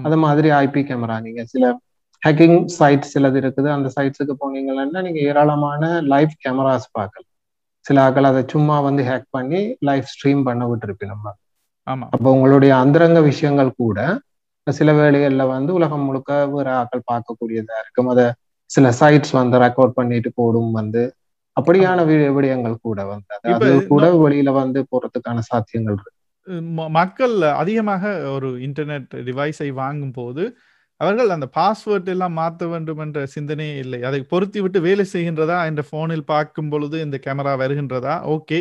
[0.07, 1.73] அது மாதிரி ஐபி கேமரா நீங்க சில
[2.25, 3.69] ஹேக்கிங் சைட்ஸ் சிலது இருக்குது.
[3.77, 7.31] அந்த சைட்ஸுக்கு போனீங்கன்னா நீங்க ஏராளமான லைவ் கேமராஸ் பார்க்கலாம்.
[7.85, 11.33] சில ஆட்கள் அதை சும்மா வந்து ஹேக் பண்ணி லைவ் ஸ்ட்ரீம் பண்ண விட்டுருப்பி நம்ம.
[11.87, 12.05] ஆமா.
[12.15, 13.99] அப்போ உங்களுடைய அந்தரங்க விஷயங்கள் கூட
[14.67, 18.09] சில வேளைகள்ல வந்து உலகம் முழுக்க வேற ஆட்கள் பார்க்கக்கூடியதா இருக்கும்.
[18.13, 18.25] அதை
[18.69, 21.01] சில சைட்ஸ் வந்து ரெக்கார்ட் பண்ணிட்டு போடும் வந்து
[21.57, 21.99] அப்படியான
[22.35, 25.99] விடயங்கள் கூட வந்து அது கூட வெளியில வந்து போறதுக்கான சாத்தியங்கள்
[26.97, 30.43] மக்கள் அதிகமாக ஒரு இன்டர்நெட் டிவைஸை வாங்கும் போது
[31.01, 33.99] அவர்கள் அந்த பாஸ்வேர்ட் எல்லாம் மாற்ற வேண்டும் என்ற சிந்தனையே இல்லை.
[34.09, 35.57] அதை பொருத்தி விட்டு வேலை செய்கின்றதா?
[35.71, 38.13] இந்த போனில் பார்க்கும் பொழுது இந்த கேமரா வருகின்றதா?
[38.35, 38.59] ஓகே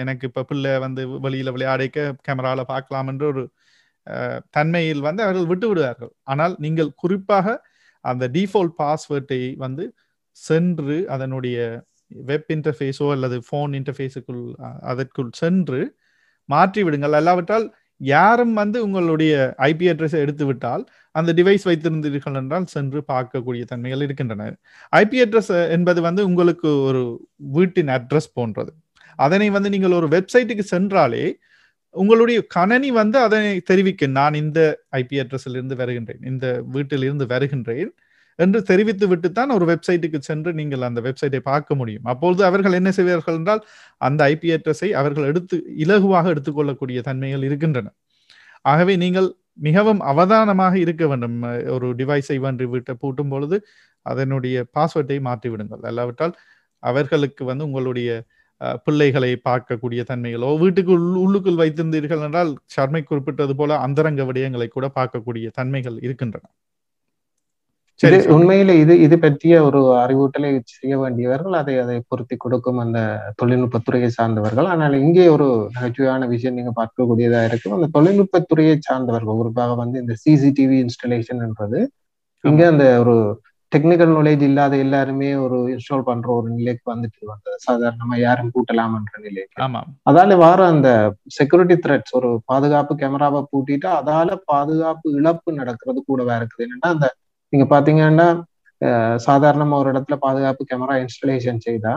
[0.00, 3.44] எனக்கு இப்ப பிள்ளை வந்து வெளியில விளையாடிக்க கேமரால பார்க்கலாம் என்ற ஒரு
[4.56, 6.12] தன்மையில் வந்து அவர்கள் விட்டு விடுவார்கள்.
[6.32, 7.56] ஆனால் நீங்கள் குறிப்பாக
[8.04, 9.84] அந்த டிஃபால்ட் பாஸ்வேர்ட்டை வந்து
[10.38, 11.58] சென்று அதனுடைய
[12.30, 14.42] வெப் இன்டர்ஃபேஸோ அல்லது ஃபோன் இன்டர்ஃபேஸுக்குள்
[14.92, 15.80] அதற்குள் சென்று
[16.48, 17.16] மாற்றி விடுங்கள்.
[17.20, 17.66] அல்லாவிட்டால்
[18.00, 19.32] யாரும் வந்து உங்களுடைய
[19.70, 20.82] ஐபி அட்ரஸை எடுத்து விட்டால்
[21.14, 24.44] அந்த டிவைஸ் வைத்திருந்தீர்கள் என்றால் சென்று பார்க்கக்கூடிய தன்மைகள் இருக்கின்றன.
[24.92, 27.02] ஐபி அட்ரஸ் என்பது வந்து உங்களுக்கு ஒரு
[27.56, 28.72] வீட்டின் அட்ரஸ் போன்றது.
[29.18, 31.24] அதனை வந்து நீங்கள் ஒரு வெப்சைட்டுக்கு சென்றாலே
[31.94, 34.60] உங்களுடைய கணனி வந்து அதனை தெரிவிக்க நான் இந்த
[35.00, 37.90] ஐபி அட்ரஸில் இருந்து வருகின்றேன் இந்த வீட்டில் இருந்து வருகின்றேன்
[38.38, 42.06] என்று தெரிவித்து விட்டுத்தான் ஒரு வெப்சைட்டுக்கு சென்று நீங்கள் அந்த வெப்சைட்டை பார்க்க முடியும்.
[42.12, 43.62] அப்பொழுது அவர்கள் என்ன செய்வார்கள் என்றால்
[44.08, 47.88] அந்த ஐபி அட்ரஸை அவர்கள் எடுத்து இலகுவாக எடுத்துக்கொள்ளக்கூடிய தன்மைகள் இருக்கின்றன.
[48.64, 49.28] ஆகவே நீங்கள்
[49.68, 51.38] மிகவும் அவதானமாக இருக்க வேண்டும்.
[51.76, 53.56] ஒரு டிவைஸை வந்து வீட்டை பூட்டும் பொழுது
[54.06, 56.34] அதனுடைய பாஸ்வேர்டை மாற்றி விடுங்கள் அல்லாவிட்டால்
[56.82, 58.10] அவர்களுக்கு வந்து உங்களுடைய
[58.86, 60.92] பிள்ளைகளை பார்க்கக்கூடிய தன்மைகளோ வீட்டுக்கு
[61.24, 66.44] உள்ளுக்குள் வைத்திருந்தீர்கள் என்றால் ஷர்மை குறிப்பிட்டது போல அந்தரங்க விடயங்களை கூட பார்க்கக்கூடிய தன்மைகள் இருக்கின்றன.
[68.00, 72.98] இது உண்மையில இது இது பற்றிய ஒரு அறிவூட்டலை செய்ய வேண்டியவர்கள் அதை அதை பொருத்தி கொடுக்கும் அந்த
[73.40, 74.68] தொழில்நுட்பத்துறையை சார்ந்தவர்கள்.
[74.72, 77.76] ஆனால் இங்கே ஒரு நகைச்சுவையான விஷயம் நீங்க பார்க்கக்கூடியதா இருக்கும்.
[77.78, 81.80] அந்த தொழில்நுட்பத்துறையை சார்ந்தவர்கள் குறிப்பாக வந்து இந்த சிசிடிவி இன்ஸ்டலேஷன் என்றது
[82.44, 83.16] இங்க அந்த ஒரு
[83.72, 87.56] டெக்னிக்கல் நாலேஜ் இல்லாத எல்லாருமே ஒரு இன்ஸ்டால் பண்ற ஒரு நிலைக்கு வந்துட்டு வந்தது.
[87.66, 89.56] சாதாரணமா யாரும் பூட்டலாம்ன்ற நிலைக்கு.
[90.10, 90.88] அதால வார அந்த
[91.38, 96.64] செக்யூரிட்டி த்ரெட்ஸ் ஒரு பாதுகாப்பு கேமராவை பூட்டிட்டு அதால பாதுகாப்பு இழப்பு நடக்கிறது கூடவா இருக்குது.
[96.66, 97.08] என்னன்னா அந்த
[97.52, 98.28] நீங்க பாத்தீங்கன்னா
[99.26, 101.94] சாதாரணமா ஒரு இடத்துல பாதுகாப்பு கேமரா இன்ஸ்டலேஷன் செய்தா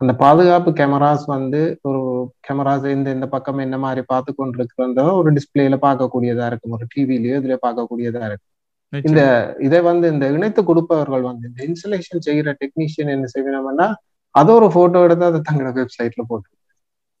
[0.00, 2.00] அந்த பாதுகாப்பு கேமராஸ் வந்து ஒரு
[2.46, 6.74] கேமராஸ் இந்த இந்த பக்கம் என்ன மாதிரி பார்த்து கொண்டிருக்கிறதோ ஒரு டிஸ்பிளேல பார்க்கக்கூடியதா இருக்கும்.
[6.76, 8.52] ஒரு டிவிலயோ இதுல பார்க்கக்கூடியதா இருக்கும்.
[8.92, 9.20] இந்த
[9.66, 13.88] இதை வந்து இந்த இணைத்து கொடுப்பவர்கள் வந்து இந்த இன்ஸ்டலேஷன் செய்யற டெக்னீஷியன் என்ன செய்யணும்னா
[14.34, 16.48] அதை ஒரு போட்டோ எடுத்து அதை தங்களோட வெப்சைட்ல போட்டு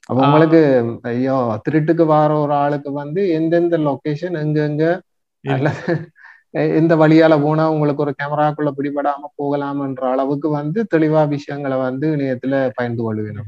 [0.08, 0.60] அப்ப உங்களுக்கு
[1.12, 1.36] ஐயோ
[1.66, 4.84] திருட்டுக்கு வர ஒரு ஆளுக்கு வந்து எந்தெந்த லொகேஷன் எங்க எங்க
[5.44, 5.94] அல்லது
[6.78, 13.02] எந்த வழியால போனா உங்களுக்கு ஒரு கேமராக்குள்ள பிடிபடாம போகலாம்ன்ற அளவுக்கு வந்து தெளிவா விஷயங்களை வந்து இணையத்துல பயந்து
[13.06, 13.40] கொள்வேன்.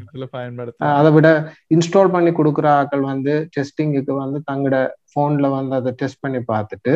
[0.98, 1.28] அதை விட
[1.76, 4.80] இன்ஸ்டால் பண்ணி கொடுக்குற ஆக்கள் வந்து டெஸ்டிங்குக்கு வந்து தங்களோட
[5.14, 6.94] போன்ல வந்து அதை டெஸ்ட் பண்ணி பார்த்துட்டு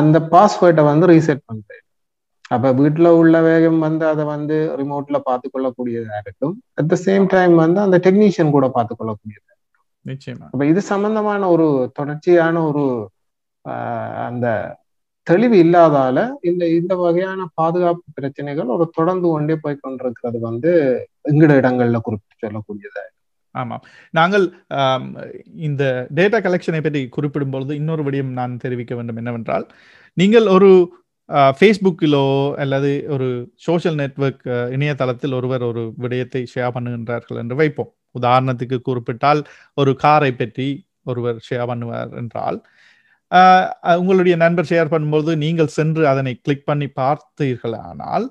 [0.00, 1.84] அந்த பாஸ்வேர்டை வந்து ரீசெட் பண்றேன்.
[2.54, 7.54] அப்ப வீட்டுல உள்ள வேகம் வந்து அதை வந்து ரிமோட்ல பார்த்து கொள்ளக்கூடியதா இருக்கும் அட் த சேம் டைம்
[7.64, 9.54] வந்து அந்த டெக்னீஷியன் கூட பார்த்து கொள்ளக்கூடியதா
[10.06, 10.46] நிச்சயமா.
[10.52, 11.66] அப்ப இது சம்பந்தமான ஒரு
[11.98, 12.84] தொடர்ச்சியான ஒரு
[14.28, 14.46] அந்த
[15.30, 20.72] தெளிவு இல்லாதால இந்த இந்த வகையான பாதுகாப்பு பிரச்சனைகள் ஒரு தொடர்ந்து கொண்டே போய் கொண்டிருக்கிறது வந்து
[21.30, 23.04] எங்கட இடங்கள்ல குறிப்பிட்டு சொல்லக்கூடியதா
[23.54, 24.44] ஆமாம் நாங்கள்
[25.60, 25.82] இந்த
[26.14, 29.64] டேட்டா கலெக்ஷனை பற்றி குறிப்பிடும் பொழுது இன்னொரு விடயம் நான் தெரிவிக்க வேண்டும் என்னவென்றால்
[30.16, 30.70] நீங்கள் ஒரு
[31.58, 33.26] ஃபேஸ்புக்கிலோ அல்லது ஒரு
[33.66, 37.90] சோஷியல் நெட்ஒர்க் இணையதளத்தில் ஒருவர் ஒரு விடயத்தை ஷேர் பண்ணுகின்றார்கள் என்று வைப்போம்.
[38.18, 39.40] உதாரணத்துக்கு குறிப்பிட்டால்
[39.74, 40.68] ஒரு காரை பற்றி
[41.02, 42.58] ஒருவர் ஷேர் பண்ணுவார் என்றால்
[44.00, 48.26] உங்களுடைய நண்பர் ஷேர் பண்ணும்போது நீங்கள் சென்று அதனை கிளிக் பண்ணி பார்த்தீர்கள் ஆனால்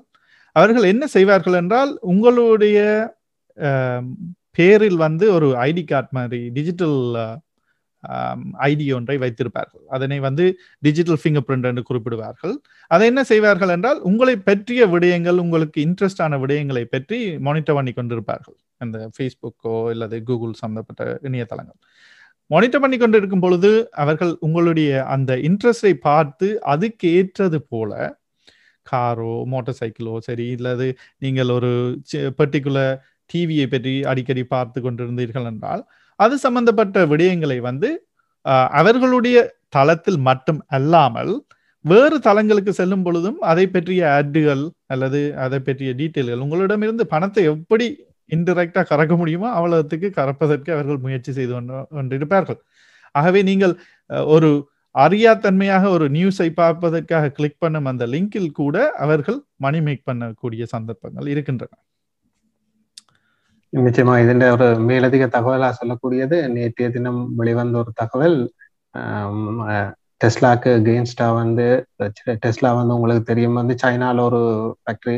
[0.56, 2.78] அவர்கள் என்ன செய்வார்கள் என்றால் உங்களுடைய
[4.58, 6.98] பேரில் வந்து ஒரு ஐடி கார்டு மாதிரி டிஜிட்டல்
[8.66, 9.82] ஐடி ஒன்றை வைத்திருப்பார்கள்.
[9.96, 10.44] அதனை வந்து
[10.86, 12.54] டிஜிட்டல் ஃபிங்கர் பிரிண்ட் என்று குறிப்பிடுவார்கள்.
[12.90, 18.56] அதை என்ன செய்வார்கள் என்றால் உங்களை பற்றிய விடயங்கள் உங்களுக்கு இன்ட்ரெஸ்டான விடயங்களை பற்றி மானிட்டர் பண்ணி கொண்டிருப்பார்கள்.
[18.84, 21.80] அந்த ஃபேஸ்புக்கோ அல்லது கூகுள் சம்பந்தப்பட்ட இணையதளங்கள்.
[22.50, 27.92] மானிட்டர் பண்ணி கொண்டு இருக்கும் பொழுது அவர்கள் உங்களுடைய அந்த இன்ட்ரெஸ்டை பார்த்து அதுக்கு ஏற்றது போல
[28.86, 31.70] காரோ மோட்டார் சைக்கிளோ சரி இல்லது நீங்கள் ஒரு
[32.38, 32.94] பர்டிகுலர்
[33.30, 35.82] டிவியை பற்றி அடிக்கடி பார்த்து கொண்டிருந்தீர்கள் என்றால்
[36.20, 37.90] அது சம்பந்தப்பட்ட விடயங்களை வந்து
[38.72, 41.32] அவர்களுடைய தளத்தில் மட்டும் அல்லாமல்
[41.84, 47.86] வேறு தளங்களுக்கு செல்லும் பொழுதும் அதை பற்றிய ஆட்டுகள் அல்லது அதை பற்றிய டீட்டெயில்கள் உங்களிடமிருந்து பணத்தை எப்படி
[48.34, 51.52] இன்டெரக்டா கறக்க முடியுமோ அவ்வளவுக்கு கறப்பதற்கு அவர்கள் முயற்சி செய்து
[51.98, 52.60] கொண்டிருப்பார்கள்.
[53.14, 53.74] ஆகவே நீங்கள்
[54.34, 54.50] ஒரு
[54.94, 61.72] அறியாத்தன்மையாக ஒரு நியூஸை பார்ப்பதற்காக கிளிக் பண்ணும் அந்த லிங்கில் கூட அவர்கள் மணி மேக் பண்ணக்கூடிய சந்தர்ப்பங்கள் இருக்கின்றன.
[63.72, 68.38] நிச்சயமா இதன் ஒரு மேலதிக தகவலா சொல்லக்கூடியது நேற்றைய தினம் வெளிவந்த ஒரு தகவல்
[70.22, 71.66] டெஸ்லாக்கு கெயின்ஸ்டா வந்து
[72.44, 73.58] டெஸ்லா வந்து உங்களுக்கு தெரியும்.
[73.60, 74.40] வந்து சைனால ஒரு
[74.80, 75.16] ஃபேக்டரி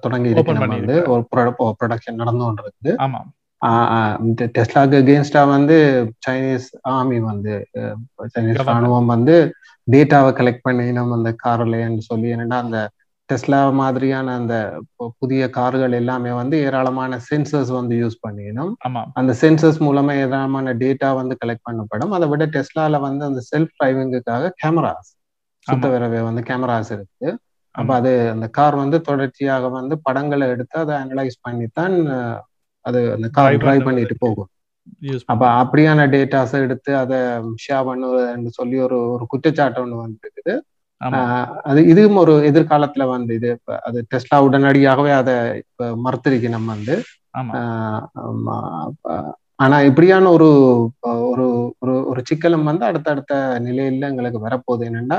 [0.00, 1.22] தொடங்கி இருக்கு வந்து ஒரு
[1.80, 2.92] ப்ரொடக்ஷன் நடந்து கொண்டிருக்கு
[4.56, 5.76] டெஸ்லாக்கு அகேன்ஸ்டா வந்து
[6.26, 7.54] சைனீஸ் ஆர்மி வந்து
[8.34, 9.36] சைனீஸ் ராணுவம் வந்து
[9.88, 12.78] டேட்டாவை கலெக்ட் பண்ணி நம்ம அந்த கார்லன்னு சொல்லி என்னன்னா அந்த
[13.28, 14.54] டெஸ்லா மாதிரியான அந்த
[15.18, 18.72] புதிய கார்கள் எல்லாமே வந்து ஏராளமான சென்சர்ஸ் வந்து யூஸ் பண்ணிக்கணும்
[19.12, 22.10] அந்த சென்சர்ஸ் மூலமா ஏராளமான டேட்டா வந்து கலெக்ட் பண்ணப்படும்.
[22.10, 25.10] அதை விட டெஸ்லால வந்து அந்த செல்ஃப் டிரைவிங்குக்காக கேமராஸ்
[25.66, 27.28] சுத்த விரவே வந்து கேமராஸ் இருக்கு.
[27.76, 31.96] அப்ப அது அந்த கார் வந்து தொடர்ச்சியாக வந்து படங்களை எடுத்து அதை அனலைஸ் பண்ணித்தான்
[32.86, 34.50] அது அந்த கார் டிரைவ் பண்ணிட்டு போகும்.
[35.32, 37.18] அப்ப அப்படியான டேட்டாஸ் எடுத்து அதை
[37.64, 40.54] ஷேர் பண்ணுவதுன்னு சொல்லி ஒரு ஒரு குற்றச்சாட்டு ஒண்ணு வந்துருக்குது.
[41.70, 43.50] அது இதுவும் ஒரு எதிர்காலத்துல வந்து இது.
[43.88, 46.96] அது டெஸ்லா உடனடியாகவே அதை இப்ப மறுத்திருக்கு நம்ம வந்து.
[49.64, 50.48] ஆனா இப்படியான ஒரு
[51.30, 51.46] ஒரு
[51.82, 53.34] ஒரு ஒரு சிக்கலும் வந்து அடுத்தடுத்த
[53.66, 54.84] நிலையில எங்களுக்கு வரப்போகுது.
[54.90, 55.18] என்னன்னா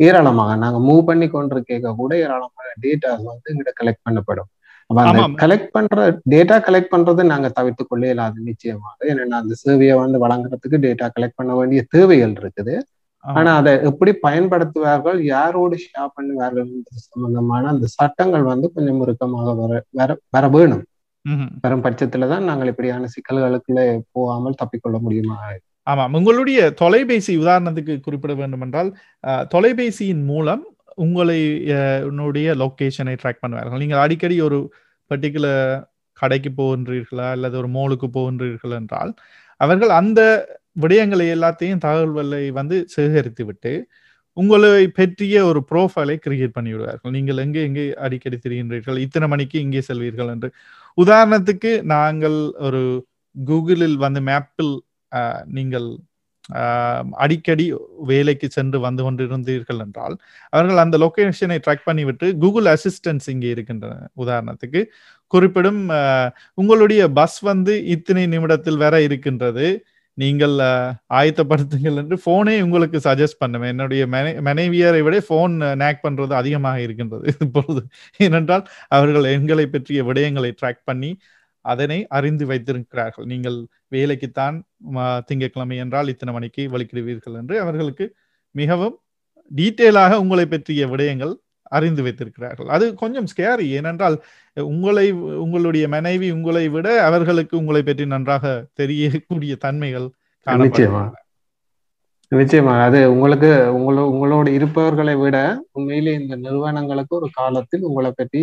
[0.00, 4.50] ஏராளமாக நாங்க மூவ் பண்ணி கொண்டிருக்க கூட ஏராளமான டேட்டாஸ் வந்து எங்கிட்ட கலெக்ட் பண்ணப்படும்.
[4.90, 5.22] அப்ப அந்த.
[5.42, 8.94] கலெக்ட் பண்ற டேட்டா கலெக்ட் பண்றது நாங்க தவிர்த்து கொள்ள இயலாது நிச்சயமாக.
[9.12, 12.76] ஏன்னா அந்த சேவையை வந்து வழங்குறதுக்கு டேட்டா கலெக்ட் பண்ண வேண்டிய தேவைகள் இருக்குது.
[13.24, 16.68] ஆனா அதை எப்படி பயன்படுத்துவார்கள் யாரோடு ஷேர் பண்ணுவார்கள்
[17.08, 20.84] சம்பந்தமான அந்த சட்டங்கள் வந்து கொஞ்சம் முறுக்கமாக வர வர வர வேணும்.
[21.64, 25.36] வரும் பட்சத்துல தான் நாங்கள் இப்படியான சிக்கல்களுக்குள்ளே போகாமல் தப்பிக்கொள்ள முடியுமா?
[25.90, 28.90] ஆமாம் உங்களுடைய தொலைபேசி உதாரணத்துக்கு குறிப்பிட வேண்டும் என்றால்
[29.54, 30.64] தொலைபேசியின் மூலம்
[31.04, 31.40] உங்களை
[32.08, 33.82] உன்னுடைய லொகேஷனை ட்ராக் பண்ணுவார்கள்.
[33.82, 34.58] நீங்கள் அடிக்கடி ஒரு
[35.10, 35.62] பர்டிகுலர்
[36.18, 39.12] கடைக்கு போகின்றீர்களா அல்லது ஒரு மோலுக்கு போகின்றீர்கள் என்றால்
[39.60, 40.20] அவர்கள் அந்த
[40.82, 43.72] விடயங்களை எல்லாத்தையும் தகவல்களை வந்து சேகரித்து விட்டு
[44.36, 49.82] உங்களை பற்றிய ஒரு ப்ரோஃபைலை கிரியேட் பண்ணி விடுவார்கள் நீங்கள் எங்கே எங்கே அடிக்கடி திரிகின்றீர்கள் இத்தனை மணிக்கு இங்கே
[49.88, 50.48] செல்வீர்கள் என்று.
[50.98, 52.82] உதாரணத்துக்கு நாங்கள் ஒரு
[53.34, 54.74] கூகுளில் வந்து மேப்பில்
[55.58, 55.88] நீங்கள்
[57.24, 57.64] அடிக்கடி
[58.10, 60.14] வேலைக்கு சென்று வந்து கொண்டிருந்தீர்கள் என்றால்
[60.52, 63.94] அவர்கள் அந்த லொக்கேஷனை ட்ராக் பண்ணிவிட்டு கூகுள் அசிஸ்டன்ஸ் இங்கே இருக்கின்றன.
[64.24, 64.82] உதாரணத்துக்கு
[65.32, 65.82] குறிப்பிடும்
[66.62, 69.66] உங்களுடைய பஸ் வந்து இத்தனை நிமிடத்தில் வர இருக்கின்றது.
[70.18, 70.54] நீங்கள்
[71.18, 77.26] ஆயத்தப்படுத்துங்கள் என்று ஃபோனே உங்களுக்கு சஜஸ்ட் பண்ணுவேன் என்னுடைய மனை மனைவியரை விட ஃபோன் நேக் பண்ணுறது அதிகமாக இருக்கின்றது.
[77.46, 77.82] இப்பொழுது
[78.26, 78.64] ஏனென்றால்
[78.96, 81.10] அவர்கள் எண்களை பற்றிய விடயங்களை ட்ராக் பண்ணி
[81.64, 83.26] அதனை அறிந்து வைத்திருக்கிறார்கள்.
[83.26, 83.58] நீங்கள்
[83.94, 84.56] வேலைக்குத்தான்
[85.28, 88.06] திங்கட்கிழமை என்றால் இத்தனை மணிக்கு வலிக்கிடுவீர்கள் என்று அவர்களுக்கு
[88.54, 88.96] மிகவும்
[89.50, 91.34] டீட்டெயிலாக உங்களை பற்றிய விடயங்கள்
[91.72, 92.68] அறிந்து வைத்திருக்கிறார்கள்.
[92.74, 94.16] அது கொஞ்சம் ஸ்கேரி ஏனென்றால்
[94.56, 95.06] உங்களை
[95.44, 98.44] உங்களுடைய மனைவி உங்களை விட அவர்களுக்கு உங்களை பற்றி நன்றாக
[98.80, 100.06] தெரியக்கூடிய தன்மைகள்
[100.46, 101.02] நிச்சயமா.
[102.32, 102.72] நிச்சயமா.
[102.86, 105.36] அது உங்களுக்கு உங்களோ உங்களோட இருப்பவர்களை விட
[105.76, 108.42] உண்மையிலே இந்த நிறுவனங்களுக்கு ஒரு காலத்தில் உங்களை பற்றி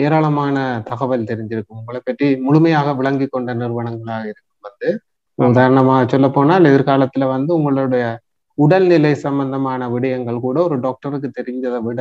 [0.00, 0.56] ஏராளமான
[0.88, 4.90] தகவல் தெரிஞ்சிருக்கும் உங்களை பற்றி முழுமையாக விளங்கி கொண்ட நிறுவனங்களாக இருக்கும் வந்து
[5.38, 8.04] உதாரணமா சொல்ல போனால் எதிர்காலத்துல வந்து உங்களுடைய
[8.58, 12.00] உடல்நிலை சம்பந்தமான விடயங்கள் கூட ஒரு டாக்டருக்கு தெரிஞ்சதை விட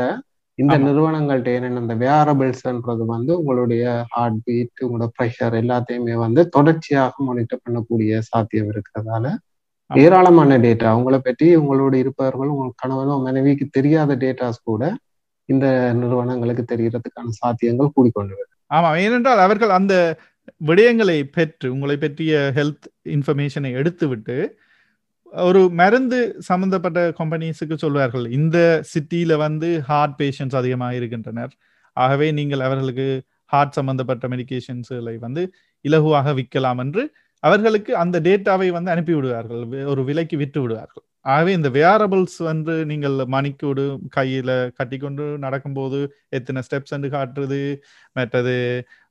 [0.59, 0.75] இந்த.
[0.85, 8.19] நிறுவனங்கள்ட்ட என்னென்ன இந்த வேரபிள்ஸ்ன்றது வந்து உங்களுடைய ஹார்ட் பீட் உங்களோட ப்ரெஷர் எல்லாத்தையுமே வந்து தொடர்ச்சியாக மானிட்டர் பண்ணக்கூடிய
[8.29, 9.25] சாத்தியம் இருக்கிறதால.
[9.89, 14.83] ஏராளமான டேட்டா உங்களை பற்றி உங்களோட இருப்பவர்கள் உங்கள் கணவனோ மனைவிக்கு தெரியாத டேட்டாஸ் கூட
[15.49, 19.95] இந்த நிறுவனங்களுக்கு தெரிகிறதுக்கான சாத்தியங்கள் கூடிக்கொண்டு ஆமா ஏனென்றால் அவர்கள் அந்த
[20.62, 24.38] விடயங்களை பெற்று உங்களை பற்றிய ஹெல்த் இன்ஃபர்மேஷனை எடுத்துவிட்டு
[25.34, 28.58] ஒரு மருந்து சம்பந்தப்பட்ட கம்பெனிஸுக்கு சொல்வார்கள் இந்த
[28.93, 31.53] சிட்டியில வந்து ஹார்ட் பேஷண்ட்ஸ் அதிகமாக இருக்கின்றனர்.
[31.97, 33.08] ஆகவே நீங்கள் அவர்களுக்கு
[33.51, 35.41] ஹார்ட் சம்பந்தப்பட்ட மெடிகேஷன்ஸ்களை வந்து
[35.86, 37.03] இலகுவாக விற்கலாம் என்று
[37.43, 43.15] அவர்களுக்கு அந்த டேட்டாவை வந்து அனுப்பி விடுவார்கள் ஒரு விலைக்கு விற்று விடுவார்கள் ஆகவே இந்த வேரபிள்ஸ் வந்து நீங்கள்
[43.35, 43.83] மணிக்கூடு
[44.17, 47.61] கையில கட்டிக்கொண்டு நடக்கும்போது எத்தனை ஸ்டெப்ஸ் என்று காட்டுறது
[48.15, 48.57] மற்றது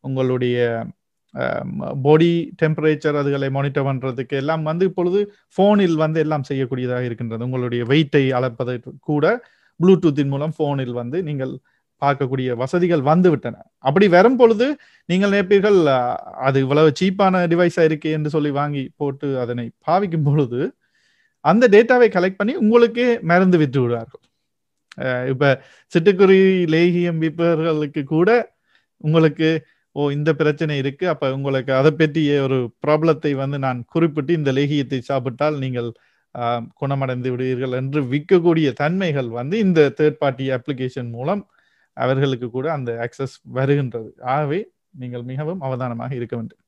[0.04, 0.58] உங்களுடைய
[2.04, 5.20] பாடி டெம்பரேச்சர் அதுகளை மானிட்டர் பண்றதுக்கு எல்லாம் வந்து இப்பொழுது
[5.56, 7.46] போனில் வந்து எல்லாம் செய்யக்கூடியதாக இருக்கின்றது.
[7.48, 8.76] உங்களுடைய வெயிட்டை அளப்பதை
[9.10, 9.24] கூட
[9.80, 11.54] ப்ளூடூத்தின் மூலம் போனில் வந்து நீங்கள்
[12.02, 13.56] பார்க்கக்கூடிய வசதிகள் வந்து விட்டன.
[13.88, 14.66] அப்படி வரும் பொழுது
[15.08, 15.78] நீங்கள் நினைப்பீர்கள்
[16.46, 20.60] அது இவ்வளவு சீப்பான டிவைஸா இருக்கு என்று சொல்லி வாங்கி போட்டு அதனை பாவிக்கும் பொழுது
[21.44, 24.22] அந்த டேட்டாவை கலெக்ட் பண்ணி உங்களுக்கே மருந்து விற்று விடுவார்கள்.
[25.32, 25.44] இப்ப
[25.92, 28.30] சிட்டுக்குருவி லேகியம் விற்பவர்களுக்கு கூட
[29.08, 29.48] உங்களுக்கு
[29.96, 35.00] ஓ இந்த பிரச்சனை இருக்கு அப்ப உங்களுக்கு அதை பற்றிய ஒரு ப்ராப்ளத்தை வந்து நான் குறிப்பிட்டு இந்த லேகியத்தை
[35.10, 35.90] சாப்பிட்டால் நீங்கள்
[36.82, 41.42] குணமடைந்து விடுவீர்கள் என்று விற்கக்கூடிய தன்மைகள் வந்து இந்த தேர்ட் பார்ட்டி அப்ளிகேஷன் மூலம்
[41.96, 44.10] அவர்களுக்கு கூட அந்த ஆக்சஸ் வருகின்றது.
[44.34, 44.60] ஆகவே
[45.02, 46.60] நீங்கள் மிகவும் அவதானமாக இருக்க வேண்டும்.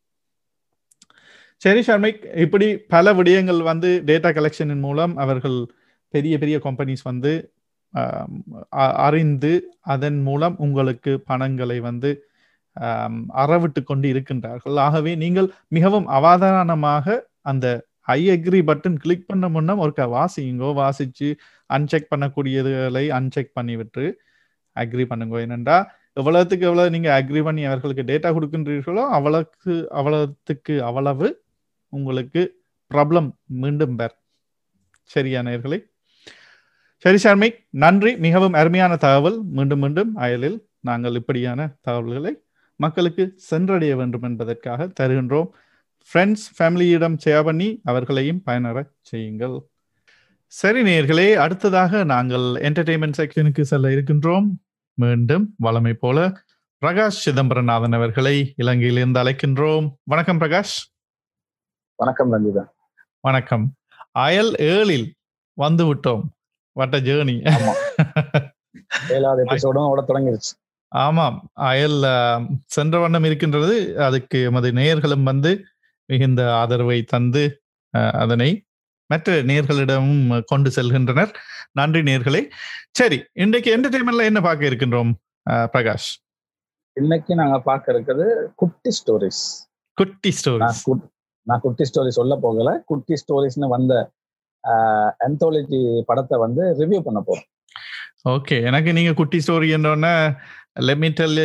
[1.63, 5.59] சரி ஷர்மிக் இப்படி பல விடயங்கள் வந்து டேட்டா கலெக்ஷனின் மூலம் அவர்கள்
[6.15, 7.33] பெரிய பெரிய கம்பெனிஸ் வந்து
[8.79, 9.53] அ- அறிந்து
[9.87, 12.11] அதன் மூலம் உங்களுக்கு பணங்களை வந்து
[13.35, 14.77] அறவிட்டு கொண்டு இருக்கின்றார்கள்.
[14.79, 17.07] ஆகவே நீங்கள் மிகவும் அவதானமாக
[17.43, 17.67] அந்த
[18.09, 21.29] ஐ அக்ரி பட்டன் கிளிக் பண்ண முன்னம் ஒருக்கா வாசிங்கோ வாசிச்சு
[21.71, 24.05] அன்செக் பண்ணக்கூடியதுகளை அன்செக் பண்ணிவிட்டு
[24.77, 25.37] அக்ரி பண்ணுங்க.
[25.39, 25.79] ஏனென்றா
[26.17, 31.29] எவ்வளவுக்கு எவ்வளவு நீங்க அக்ரி பண்ணி அவர்களுக்கு டேட்டா கொடுக்கின்றீர்களோ அவ்வளவுக்கு அவ்வளவுக்கு அவ்வளவு
[31.89, 34.17] உங்களுக்கு ப்ராப்ளம் மீண்டும் பெர்
[35.03, 35.79] சரியா நேர்களை
[36.97, 38.17] சரி ஷர்மி நன்றி.
[38.17, 39.43] மிகவும் அருமையான தகவல்.
[39.43, 42.43] மீண்டும் மீண்டும் அயலில் நாங்கள் இப்படியான தகவல்களை
[42.77, 45.49] மக்களுக்கு சென்றடைய வேண்டும் என்பதற்காக தருகின்றோம்.
[46.09, 49.61] ஃப்ரெண்ட்ஸ் ஃபேமிலியிடம் ஷேர் பண்ணி அவர்களையும் பயனர செய்யுங்கள்.
[50.47, 54.47] சரி நேர்களே அடுத்ததாக நாங்கள் என்டர்டெயின்மெண்ட் செக்ஷனுக்கு செல்ல இருக்கின்றோம்.
[54.95, 56.41] மீண்டும் வளமை போல
[56.83, 59.95] பிரகாஷ் சிதம்பரநாதன் அவர்களை இலங்கையிலிருந்து அழைக்கின்றோம்.
[60.05, 60.96] வணக்கம் பிரகாஷ்.
[61.99, 62.63] வணக்கம் ரஞ்சிதா.
[63.21, 63.65] வணக்கம்.
[64.13, 65.07] அயல் ஏழில்
[65.59, 66.25] வந்து விட்டோம்.
[66.77, 67.37] வட்ட ஜேர்னி.
[69.11, 70.53] ஏழாவது எபிசோடும் தொடங்கிருச்சு.
[70.93, 71.39] ஆமாம்.
[71.53, 71.99] அயல்
[72.67, 73.77] சென்ற வண்ணம் இருக்கின்றது.
[74.05, 75.53] அதுக்கு எமது நேயர்களும் வந்து
[76.13, 77.45] மிகுந்த ஆதரவை தந்து
[78.23, 78.51] அதனை
[79.11, 81.33] மற்ற நேர்களிடமும் கொண்டு செல்கின்றனர்.
[81.73, 82.43] நன்றி நேர்களே
[82.91, 85.13] சரி இன்றைக்கு என்டர்டைன்மெண்ட்ல என்ன பார்க்க இருக்கின்றோம்
[85.51, 86.11] பிரகாஷ்?
[87.01, 89.43] இன்னைக்கு நாங்க பார்க்க இருக்கிறது குட்டி ஸ்டோரிஸ்
[89.95, 90.83] குட்டி ஸ்டோரிஸ்
[91.47, 92.71] நான் குட்டி ஸ்டோரி சொல்ல போகல.
[92.91, 93.95] குட்டி ஸ்டோரிஸ்னு வந்த
[95.27, 97.49] ஆந்தாலஜி படத்தை வந்து ரிவ்யூ பண்ண போறோம்.
[98.35, 100.15] ஓகே எனக்கு நீங்க குட்டி ஸ்டோரி என்றோன்னே
[100.89, 101.37] லெமிட்டல்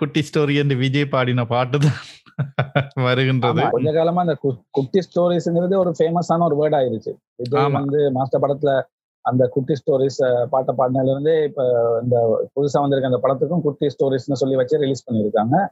[0.00, 1.98] குட்டி ஸ்டோரி என்று விஜய் பாடின பாட்டு தான்
[3.06, 3.62] வருகின்றது.
[3.74, 4.34] கொஞ்ச காலமா அந்த
[4.76, 7.12] குட்டி ஸ்டோரிஸ்ங்கிறது ஒரு ஃபேமஸான ஒரு வேர்ட் ஆயிருச்சு.
[7.40, 7.72] விஜய்.
[7.78, 8.72] வந்து மாஸ்டர் படத்துல
[9.24, 10.20] அந்த குட்டி ஸ்டோரிஸ்
[10.52, 11.62] பாட்டை பாடினதுல இருந்தே இப்ப
[12.04, 12.16] இந்த
[12.54, 15.62] புதுசா வந்திருக்க அந்த படத்துக்கும் குட்டி ஸ்டோரிஸ்னு சொல்லி வச்சு ரிலீஸ் பண்ணிருக்காங்க ஆமா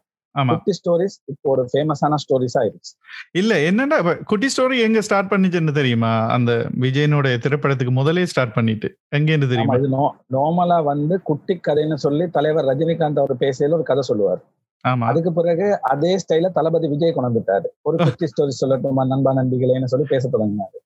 [0.51, 2.93] குட்டி ஸ்டோரிஸ் இப்போ ஒரு ஃபேமஸான ஸ்டோரிஸ் ஆயிருச்சு
[3.41, 3.53] இல்ல
[3.99, 6.13] இப்ப குட்டி ஸ்டோரி எங்க ஸ்டார்ட் பண்ணிச்சுன்னு தெரியுமா?
[6.37, 6.53] அந்த
[6.85, 8.91] விஜயனுடைய திரைப்படத்துக்கு முதலே ஸ்டார்ட் பண்ணிட்டு.
[9.19, 9.89] எங்கேன்னு ஆமா தெரியுமா இது
[10.37, 14.43] நார்மலா வந்து குட்டி கதைன்னு சொல்லி தலைவர் ரஜினிகாந்த் அவர் பேசையில ஒரு கதை சொல்லுவார்.
[14.85, 15.05] ஆமா.
[15.11, 20.07] அதுக்கு பிறகு அதே ஸ்டைல தளபதி விஜய் கொண்டு வந்துட்டாரு ஒரு குட்டி ஸ்டோரி சொல்லட்டுமா நண்பா நண்பிகளேன்னு சொல்லி
[20.13, 20.77] பேச தொடங்கினாரு.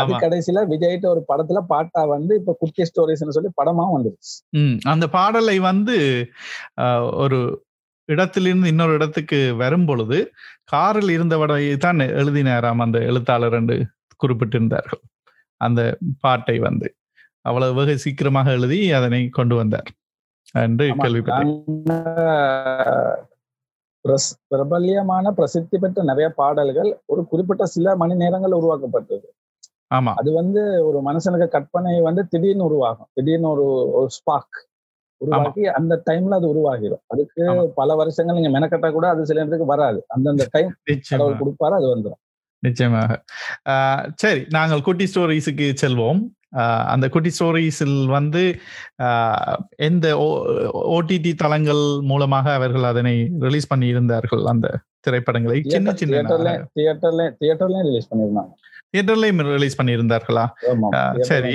[0.00, 4.32] அது கடைசியில விஜய்ட்ட ஒரு படத்துல பாட்டா வந்து இப்ப குட்டி ஸ்டோரிஸ்னு சொல்லி படமா வந்துருச்சு.
[4.94, 5.96] அந்த பாடலை வந்து
[7.24, 7.38] ஒரு
[8.08, 10.18] இடத்திலிருந்து இன்னொரு இடத்துக்கு வரும் பொழுது
[10.72, 13.76] காரில் இருந்தவரை தான் எழுதினாராம் அந்த எழுத்தாளர் என்று
[14.20, 15.02] குறிப்பிட்டிருந்தார்கள்.
[15.60, 15.80] அந்த
[16.24, 16.88] பாட்டை வந்து
[17.48, 19.88] அவ்வளவு வெகு சீக்கிரமாக எழுதி அதனை கொண்டு வந்தார்
[20.64, 21.52] என்று கேள்விப்பட்டேன்.
[24.50, 29.26] பிரபல்யமான பிரசித்தி பெற்ற நிறைய பாடல்கள் ஒரு குறிப்பிட்ட சில மணி நேரங்கள் உருவாக்கப்பட்டது.
[29.96, 33.10] ஆமா அது வந்து ஒரு மனுஷனுக்கு கற்பனை வந்து திடீர்னு உருவாகும்.
[33.16, 33.66] திடீர்னு ஒரு
[33.98, 34.58] ஒரு ஸ்பார்க்
[35.24, 37.42] உருவாக்கி அந்த டைம்ல அது உருவாகிடும் அதுக்கு.
[37.80, 40.00] பல வருஷங்கள் நீங்க மெனக்கட்டா கூட அது சில இடத்துக்கு வராது.
[40.16, 40.70] அந்தந்த டைம்
[41.10, 42.20] கடவுள் கொடுப்பாரு அது வந்துடும்
[42.62, 43.12] நிச்சயமாக.
[44.22, 46.20] சரி நாங்கள் குட்டி ஸ்டோரிஸுக்கு செல்வோம்.
[46.92, 48.42] அந்த குட்டி ஸ்டோரிஸில் வந்து
[49.88, 50.06] எந்த
[50.94, 53.14] ஓடிடி தளங்கள் மூலமாக அவர்கள் அதனை
[53.46, 54.68] ரிலீஸ் பண்ணி இருந்தார்கள் அந்த
[55.06, 55.58] திரைப்படங்களை?
[55.74, 56.22] சின்ன சின்ன
[56.76, 58.52] தியேட்டர்ல தியேட்டர்லயும் ரிலீஸ் பண்ணிருந்தாங்க
[58.94, 60.42] தியேட்டர்லையும் ரிலீஸ் பண்ணியிருந்தார்களா?
[61.30, 61.54] சரி.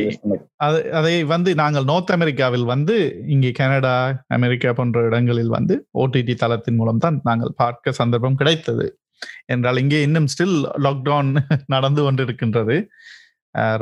[0.66, 2.96] அது அதை வந்து நாங்கள் நார்த் அமெரிக்காவில் வந்து
[3.34, 3.94] இங்கே கனடா
[4.38, 8.88] அமெரிக்கா போன்ற இடங்களில் வந்து ஓடிடி தளத்தின் மூலம் தான் நாங்கள் பார்க்க சந்தர்ப்பம் கிடைத்தது.
[9.54, 11.32] என்றால் இங்கே இன்னும் ஸ்டில் லாக்டவுன்
[11.76, 12.78] நடந்து கொண்டிருக்கின்றது.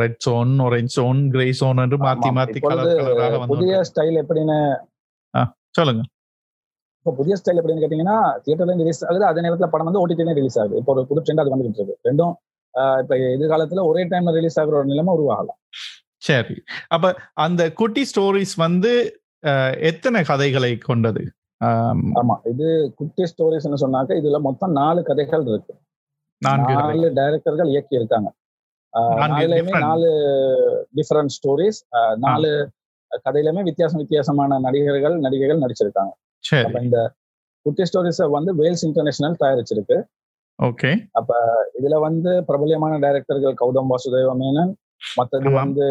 [0.01, 4.57] Red zone orange zone grey zone என்று மாத்தி மாத்தி கலர் கலராக வந்து புதிய ஸ்டைல் எப்படின்னு
[5.79, 6.03] சொல்லுங்க.
[7.01, 9.25] இப்போ புதிய ஸ்டைல் எப்படின்னு கேட்டீங்கன்னா தியேட்டர்ல ரிலீஸ் ஆகுது.
[9.31, 10.77] அதே நேரத்துல படம் வந்து ஓடிடில ரிலீஸ் ஆகுது.
[10.81, 11.97] இப்போ ஒரு புது ட்ரெண்ட் அது வந்துட்டு இருக்கு.
[12.09, 12.33] ரெண்டும்
[13.01, 15.59] இப்ப எதிர்காலத்துல ஒரே டைம்ல ரிலீஸ் ஆகுற ஒரு நிலைமை உருவாகலாம்.
[16.27, 16.55] சரி.
[16.95, 17.13] அப்ப
[17.45, 18.91] அந்த குட்டி ஸ்டோரிஸ் வந்து
[19.89, 21.23] எத்தனை கதைகளை கொண்டது?
[21.61, 22.67] ஆம், இது
[22.99, 25.75] குட்டி ஸ்டோரிஸ்னு சொன்னாக்க இதுல மொத்தம் நாலு கதைகள் இருக்கு.
[26.41, 28.29] நாலு டைரக்டர்கள் இயக்கி இருக்காங்க
[29.23, 29.79] நாலுலயுமே.
[29.85, 30.09] நாலு
[30.97, 31.79] டிஃபரண்ட் ஸ்டோரிஸ்
[32.25, 32.51] நாலு
[33.25, 36.13] கதையிலுமே வித்தியாசம் வித்தியாசமான நடிகர்கள் நடிகைகள் நடிச்சிருக்காங்க.
[36.87, 36.99] இந்த
[37.65, 39.97] குட்டி ஸ்டோரிஸ வந்து வேல்ஸ் இன்டர்நேஷனல் தயாரிச்சிருக்கு.
[40.63, 40.91] ஓகே.
[41.81, 44.73] இதுல வந்து பிரபலியமான டைரக்டர்கள் கௌதம் வாசுதேவ மேனன்
[45.17, 45.51] மத்தது.
[45.53, 45.87] வந்து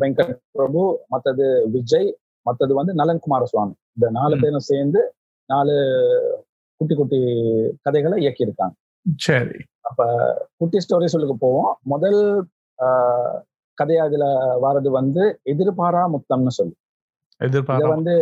[0.00, 0.82] வெங்கட் பிரபு
[1.14, 2.10] மத்தது விஜய்
[2.46, 3.74] மத்தது வந்து நலன் குமாரசுவாமி.
[3.96, 4.36] இந்த நாலு.
[4.40, 5.00] பேரும் சேர்ந்து
[5.50, 5.74] நாலு
[6.80, 7.20] குட்டி குட்டி
[7.82, 8.76] கதைகளை இயக்கியிருக்காங்க.
[9.16, 9.58] சரி.
[10.56, 11.76] குட்டி ஸ்டோரி சொல்லுக்கு போவோம்.
[11.92, 12.20] முதல்
[13.78, 14.24] கதையா இதுல
[14.64, 16.74] வாரது வந்து எதிர்பாரா முத்தம்னு சொல்லி.
[17.34, 18.14] இதை எதிர்பார்க்க வந்து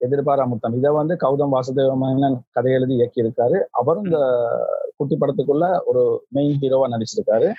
[0.00, 3.60] எதிர்பாரா முத்தம் இதை வந்து கௌதம் வாசுதேவ மேனன் கதை எழுதி இயக்கியிருக்காரு.
[3.70, 4.18] அவரும் இந்த
[4.96, 7.52] குட்டி படத்துக்குள்ள ஒரு மெயின் ஹீரோவா நடிச்சிருக்காரு.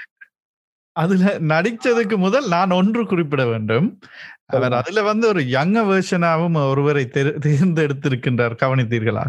[0.92, 4.00] அதுல நடிச்சதுக்கு முதல் நான் ஒன்று குறிப்பிட வேண்டும்.
[4.46, 4.74] அவர்.
[4.74, 8.56] அதுல வந்து ஒரு யங்க வேர்ஷனாவும் ஒருவரை தெரு- தேர்ந்தெடுத்திருக்கின்றார்.
[8.62, 9.26] கவனித்தீர்களா?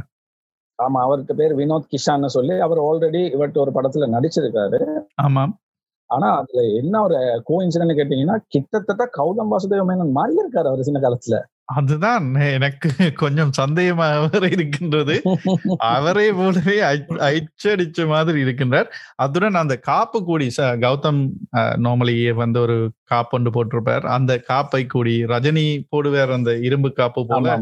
[0.82, 5.02] ஆமா அவர்கிட்ட பேர் வினோத் கிஷான்னு சொல்லி அவர் ஆல்ரெடி இவர்கிட்ட ஒரு படத்துல நடிச்சிருக்காரு.
[5.14, 5.56] ஆமாம்
[6.06, 11.00] ஆனா அதுல என்ன ஒரு கோ இன்சிடென்ட் கேட்டீங்கன்னா கிட்டத்தட்ட கௌதம் வாசுதேவ மேனன் மாதிரி இருக்காரு அவர் சின்ன
[11.00, 11.51] காலத்துல.
[11.64, 15.22] அதுதான் எனக்கு கொஞ்சம் சந்தேகமாக இருக்கின்றது.
[15.76, 18.86] அவரே போலவே அச்- அச்சடிச்ச மாதிரி இருக்கின்றார்.
[19.22, 24.00] அதுடன் அந்த காப்பு கூடி ச- கௌதம் நார்மலி வந்து ஒரு காப்பு ஒன்று போட்டிருப்பார்.
[24.00, 27.56] அந்த காப்பை கூடி ரஜினி போடுவார் அந்த இரும்பு காப்பு போல.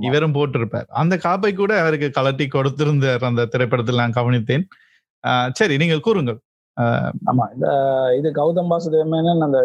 [0.00, 0.84] இவரும் போட்டிருப்பார்.
[0.88, 4.62] அந்த காப்பை கூட அவருக்கு கலட்டி கொடுத்திருந்தார் அந்த திரைப்படத்தில் நான் கவனித்தேன்.
[5.26, 6.40] ஆஹ் சரி நீங்கள் கூறுங்கள்.
[7.30, 7.68] ஆமா இந்த
[8.18, 9.60] இது கௌதம் வாசுதேவ மேனன் அந்த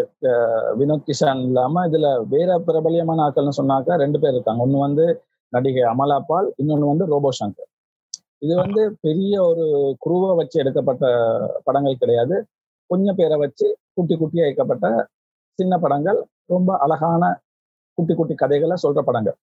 [0.79, 4.63] வினோத் கிஷான் இல்லாம இதுல வேற பிரபலியமான ஆட்கள்னு சொன்னாக்கா ரெண்டு பேர் இருக்காங்க.
[4.65, 5.05] ஒண்ணு வந்து
[5.53, 7.69] நடிகை அமலா பால் இன்னொன்னு வந்து ரோபோ சங்கர்.
[8.41, 9.65] இது வந்து பெரிய ஒரு
[9.99, 11.03] குருவை வச்சு எடுக்கப்பட்ட
[11.67, 12.35] படங்கள் கிடையாது.
[12.89, 13.67] கொஞ்சம் பேரை வச்சு
[13.97, 14.87] குட்டி குட்டியா இயக்கப்பட்ட
[15.59, 16.19] சின்ன படங்கள்
[16.49, 17.23] ரொம்ப அழகான
[17.97, 19.37] குட்டி குட்டி கதைகளை சொல்ற படங்கள்.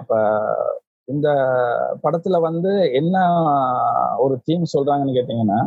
[0.00, 0.12] அப்ப
[1.08, 1.28] இந்த
[2.04, 3.16] படத்துல வந்து என்ன
[4.24, 5.58] ஒரு தீம் சொல்றாங்கன்னு கேட்டீங்கன்னா.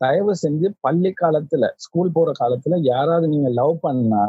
[0.00, 4.22] தயவு செஞ்சு பள்ளி காலத்துல ஸ்கூல் போற காலத்துல யாராவது நீங்க லவ் பண்ணா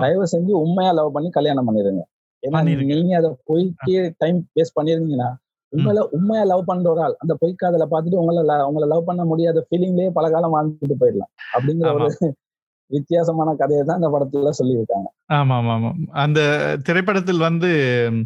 [0.00, 2.02] தயவு செஞ்சு உண்மையா லவ் பண்ணி கல்யாணம் பண்ணிருங்க.
[2.42, 2.58] ஏன்னா.
[2.92, 5.30] நீங்க அதை பொய்க்கு டைம் வேஸ்ட் பண்ணிருந்தீங்கன்னா
[5.72, 10.10] உங்களை உண்மையா லவ் பண்ற ஒரு ஆள் அந்த பொய்க்காதல பார்த்துட்டு உங்களை உங்களை லவ் பண்ண முடியாத ஃபீலிங்லயே
[10.12, 11.32] பல காலம் வாழ்ந்துட்டு போயிடலாம்.
[11.54, 12.08] அப்படிங்கிற ஒரு
[12.90, 15.08] வித்தியாசமான கதையை தான் இந்த படத்துல சொல்லியிருக்காங்க.
[15.32, 16.40] ஆமாம் ஆமாம் அந்த
[16.86, 17.70] திரைப்படத்தில் வந்து
[18.10, 18.22] ம்,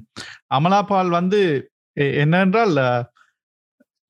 [0.50, 1.40] அமலா பால் வந்து
[2.18, 2.74] என்னென்றால்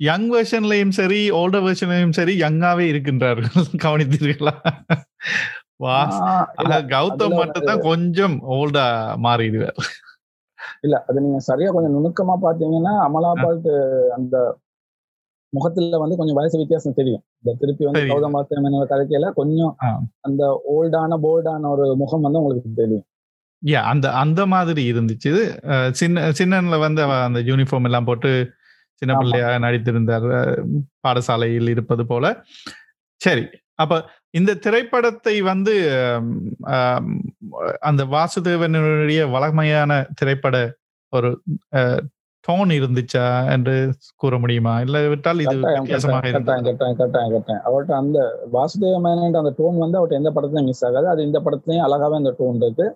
[0.01, 3.49] யங் வெர்ஷன்லயும் சரி ஓல்டர் வெர்ஷன்லயும் சரி யங்காவே இருக்கின்றார்கள்.
[3.85, 4.55] கவனித்தீர்களா?
[5.85, 5.99] வா
[6.95, 8.87] கௌதம் மட்டும் தான் கொஞ்சம் ஓல்டா
[9.25, 9.79] மாறிடுவார்
[10.85, 13.71] இல்ல அது நீங்க சரியா கொஞ்சம் நுணுக்கமா பாத்தீங்கன்னா அமலா பால்ட்
[14.17, 14.37] அந்த
[15.53, 17.23] முகத்துல வந்து கொஞ்சம் வயசு வித்தியாசம் தெரியும்.
[17.41, 18.03] இந்த திருப்பி வந்து.
[18.11, 19.73] கௌதம் வாசுதேவனோட கதைக்கையில கொஞ்சம்.
[20.27, 20.43] அந்த
[20.75, 23.07] ஓல்டான போல்டான ஒரு முகம் வந்து உங்களுக்கு தெரியும்.
[23.63, 25.33] யா அந்த அந்த மாதிரி இருந்துச்சு.
[26.01, 28.31] சின்ன சின்னன்ல வந்து அந்த யூனிஃபார்ம் எல்லாம் போட்டு
[29.03, 29.23] சின்ன ஆமா.
[29.23, 30.29] பிள்ளையா நடித்திருந்தார்
[31.07, 32.25] பாடசாலையில் இருப்பது போல.
[33.21, 33.45] சரி
[33.83, 33.95] அப்ப
[34.39, 35.75] இந்த திரைப்படத்தை வந்து
[37.89, 40.57] அந்த வாசுதேவனுடைய வளமையான திரைப்பட
[41.13, 41.31] ஒரு
[42.45, 43.25] டோன் இருந்துச்சா
[43.55, 43.75] என்று
[44.23, 44.75] கூற முடியுமா?
[44.85, 46.31] இல்ல விட்டால் இது வித்தியாசமாக
[47.69, 48.19] அவர்கிட்ட அந்த
[48.57, 51.09] வாசுதேவ மேனன் அந்த டோன் வந்து அவர்கிட்ட எந்த படத்துலயும் மிஸ் ஆகாது.
[51.15, 52.87] அது இந்த படத்துலயும் அழகாவே அந்த டோன் இருக்கு.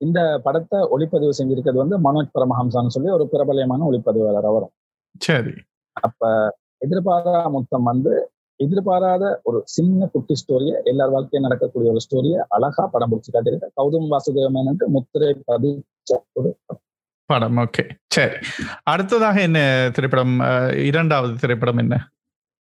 [0.00, 4.72] இந்த படத்தை ஒளிப்பதிவு செஞ்சிருக்கிறது வந்து மனோஜ் பரமஹம்சான்னு சொல்லி ஒரு பிரபலியமான ஒளிப்பதிவாளர் அவரும்.
[5.18, 5.50] சரி.
[5.92, 6.56] அப்ப
[6.88, 13.12] எதிர்பாரா முத்தம் வந்து எதிர்பாராத ஒரு சின்ன குட்டி ஸ்டோரியை எல்லார் வாழ்க்கையும் நடக்கக்கூடிய ஒரு ஸ்டோரியை அழகா படம்
[13.12, 13.66] பிடிச்சு காட்டியிருக்க.
[13.76, 16.56] கௌதம் வாசுதேவ மேனனுக்கு முத்திரை பதிச்ச ஒரு
[17.26, 17.56] படம்.
[17.56, 17.90] ஓகே.
[18.06, 18.34] சரி.
[18.82, 20.40] அடுத்ததாக என்ன திரைப்படம்?
[20.76, 22.08] இரண்டாவது திரைப்படம் என்ன?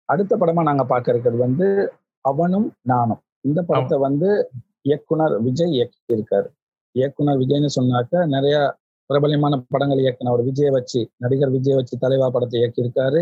[0.06, 3.22] அடுத்த படமா நாங்க பார்க்க இருக்கிறது வந்து அவனும் நானும்.
[3.42, 4.50] இந்த படத்தை வந்து
[4.82, 6.48] இயக்குனர் விஜய் இயக்கியிருக்காரு.
[6.92, 8.76] இயக்குனர் விஜய்னு சொன்னாக்க நிறைய
[9.12, 13.22] பிரபலமான படங்கள் இயக்குனர் விஜய் வச்சு நடிகர் விஜய் வச்சு தலைவா படத்தை இயக்கியிருக்காரு.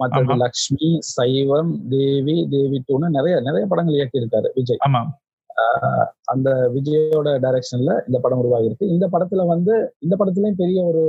[0.00, 0.34] மற்றது.
[0.42, 4.80] லக்ஷ்மி சைவம் தேவி தேவி டூன்னு நிறைய நிறைய படங்கள் இயக்கியிருக்காரு விஜய்.
[6.32, 11.02] அந்த விஜயோட டைரக்ஷன்ல இந்த படம் உருவாகிருக்கு இந்த படத்துல வந்து இந்த படத்துலயும் பெரிய ஒரு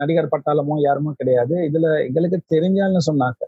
[0.00, 1.54] நடிகர் பட்டாளமோ யாருமோ கிடையாது.
[1.68, 3.40] இதுல எங்களுக்கு தெரிஞ்சால்னு சொன்னாங்க.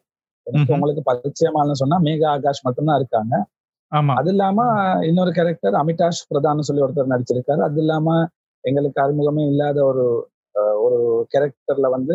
[0.47, 0.75] எனக்கு.
[0.75, 3.35] உங்களுக்கு பரிச்சயமானு சொன்னா மேகா ஆகாஷ் மட்டும்தான் இருக்காங்க.
[4.19, 4.59] அது இல்லாம
[5.07, 7.63] இன்னொரு கேரக்டர் அமிதாஷ் பிரதான்னு சொல்லி ஒருத்தர் நடிச்சிருக்காரு.
[7.69, 8.09] அது இல்லாம
[8.65, 10.05] எங்களுக்கு அறிமுகமே இல்லாத ஒரு
[10.85, 10.97] ஒரு
[11.35, 12.15] கேரக்டர்ல வந்து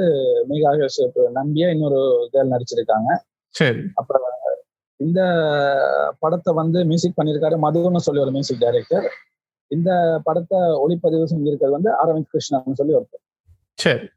[0.49, 0.99] மேகா ஆகாஷ்
[1.31, 1.99] நம்பிய இன்னொரு
[2.33, 3.09] கேர்ள் நடிச்சிருக்காங்க.
[3.55, 3.81] சரி.
[3.93, 4.23] அப்புறம்
[4.99, 5.21] இந்த
[6.19, 9.07] படத்தை வந்து மியூசிக் பண்ணியிருக்காரு மதுன்னு சொல்லி ஒரு மியூசிக் டைரக்டர்
[9.71, 9.91] இந்த
[10.23, 13.23] படத்தை ஒளிப்பதிவு செஞ்சிருக்கிறது வந்து அரவிந்த் கிருஷ்ணன் சொல்லி ஒருத்தர்.
[13.79, 14.07] சரி.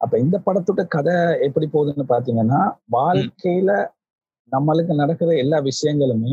[0.00, 2.60] அப்ப இந்த படத்தோட கதை எப்படி போகுதுன்னு பாத்தீங்கன்னா
[2.92, 3.72] வாழ்க்கையில
[4.52, 6.32] நம்மளுக்கு நடக்கிற எல்லா விஷயங்களுமே.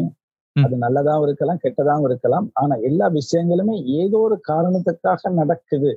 [0.55, 2.47] அது நல்லதாவும் இருக்கலாம் கெட்டதாவும் இருக்கலாம்.
[2.55, 5.91] ஆனா எல்லா விஷயங்களுமே ஏதோ ஒரு காரணத்துக்காக நடக்குது.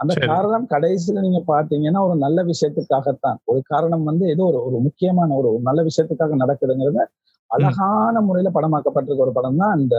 [0.00, 0.12] அந்த.
[0.30, 3.38] காரணம் கடைசியில நீங்க பாத்தீங்கன்னா ஒரு நல்ல விஷயத்துக்காகத்தான்.
[3.46, 7.02] ஒரு காரணம் வந்து ஏதோ ஒரு ஒரு முக்கியமான ஒரு நல்ல விஷயத்துக்காக நடக்குதுங்கிறத
[7.50, 9.96] அழகான முறையில படமாக்கப்பட்டிருக்க ஒரு படம் தான் இந்த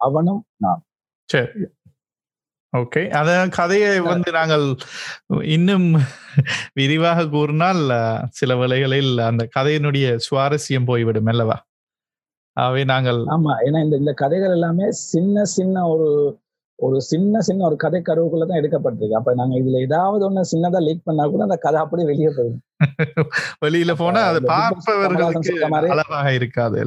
[0.00, 0.42] அவனும்
[1.28, 1.50] சரி.
[2.72, 3.02] ஓகே.
[3.18, 4.64] அத கதையை வந்து நாங்கள்
[5.52, 5.86] இன்னும்
[6.74, 7.82] விரிவாக கூறினால்
[8.32, 11.56] சில வேளைகளில் அந்த கதையினுடைய சுவாரஸ்யம் போய்விடும் அல்லவா?
[12.58, 16.08] ஆகவே நாங்கள் ஆமா ஏன்னா இந்த இந்த கதைகள் எல்லாமே சின்ன சின்ன ஒரு
[16.78, 19.18] ஒரு சின்ன சின்ன ஒரு கதை கருவுக்குள்ள தான் எடுக்கப்பட்டிருக்கு.
[19.20, 22.64] அப்ப நாங்க இதுல ஏதாவது ஒண்ணு சின்னதா லீக் பண்ணா கூட அந்த கதை அப்படியே வெளியே போயிடும்.
[23.64, 25.54] வெளியில போனா அது பார்ப்பவர்களுக்கு
[26.38, 26.80] இருக்காது.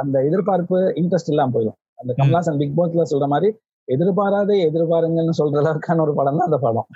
[0.00, 1.78] அந்த எதிர்பார்ப்பு இன்ட்ரெஸ்ட் இல்லாம போயிடும்.
[1.98, 3.50] அந்த கமலாசன் பிக் பாஸ்ல சொல்ற மாதிரி
[3.88, 6.86] எதிர்பாராத எதிர்பாருங்கன்னு சொல்ற அளவுக்கான ஒரு படம் தான் அந்த படம்.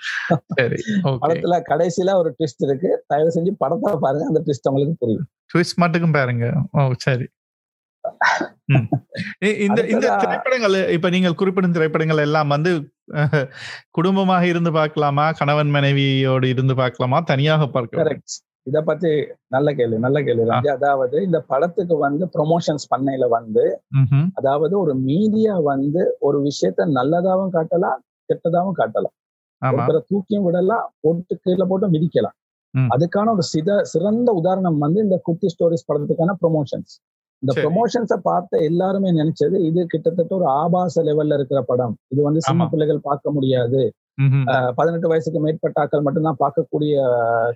[0.56, 0.78] சரி
[1.22, 2.90] படத்துல கடைசியில ஒரு ட்விஸ்ட் இருக்கு.
[3.12, 4.24] தயவு செஞ்சு படத்தை பாருங்க.
[4.30, 5.26] அந்த ட்விஸ்ட் உங்களுக்கு புரியும்.
[5.52, 6.46] ட்விஸ்ட் மட்டுக்கும் பாருங்க.
[6.78, 7.28] ஓ சரி.
[9.66, 12.70] இந்த இந்த திரைப்படங்கள் இப்ப நீங்கள் குறிப்பிடும் திரைப்படங்கள் எல்லாம் வந்து
[13.96, 15.26] குடும்பமாக இருந்து பார்க்கலாமா?
[15.40, 17.18] கணவன் மனைவியோடு இருந்து பார்க்கலாமா?
[17.32, 18.36] தனியாக பார்க்கலாம் கரெக்ட்
[18.68, 19.10] இத பத்தி
[19.54, 20.44] நல்ல கேள்வி நல்ல கேள்வி.
[20.50, 23.64] ரஞ்சி அதாவது இந்த படத்துக்கு வந்து ப்ரொமோஷன்ஸ் பண்ணையில வந்து.
[24.40, 27.98] அதாவது ஒரு மீடியா வந்து ஒரு விஷயத்த நல்லதாவும் காட்டலாம்
[28.28, 29.14] கெட்டதாவும் காட்டலாம்.
[29.62, 32.36] ஒருத்தரை தூக்கியும் விடலாம் போட்டு கீழே போட்டு மிதிக்கலாம்.
[32.94, 36.92] அதுக்கான ஒரு சித சிறந்த உதாரணம் வந்து இந்த குட்டி ஸ்டோரிஸ் படத்துக்கான ப்ரொமோஷன்ஸ்
[37.42, 37.52] இந்த.
[37.56, 41.94] ப்ரொமோஷன்ஸை பார்த்த எல்லாருமே நினைச்சது இது கிட்டத்தட்ட ஒரு ஆபாச லெவல்ல இருக்கிற படம்.
[42.08, 42.66] இது வந்து சின்ன.
[42.72, 43.82] பிள்ளைகள் பார்க்க முடியாது.
[44.74, 46.94] பதினெட்டு வயசுக்கு மேற்பட்ட ஆட்கள் மட்டும்தான் பார்க்கக்கூடிய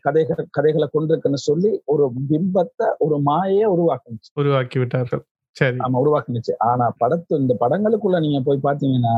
[0.01, 4.30] கதைகள் கதைகளை கொண்டிருக்குன்னு சொல்லி ஒரு பிம்பத்தை ஒரு மாயையை உருவாக்குனுச்சு.
[4.35, 5.22] உருவாக்கி விட்டார்கள்.
[5.57, 5.76] சரி.
[5.76, 6.53] ஆமா உருவாக்குனுச்சு.
[6.68, 9.16] ஆனா படத்து இந்த படங்களுக்குள்ள நீங்க போய் பாத்தீங்கன்னா.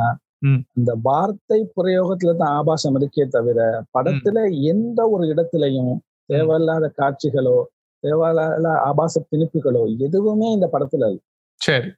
[0.78, 3.60] இந்த வார்த்தை பிரயோகத்துல தான் ஆபாசம் இருக்கே தவிர
[3.98, 4.38] படத்துல
[4.72, 5.94] எந்த ஒரு இடத்துலயும்
[6.30, 7.56] தேவையில்லாத காட்சிகளோ
[8.06, 11.22] தேவையில்லாத ஆபாச திணிப்புகளோ எதுவுமே இந்த படத்துல இல்லை.
[11.60, 11.90] சரி.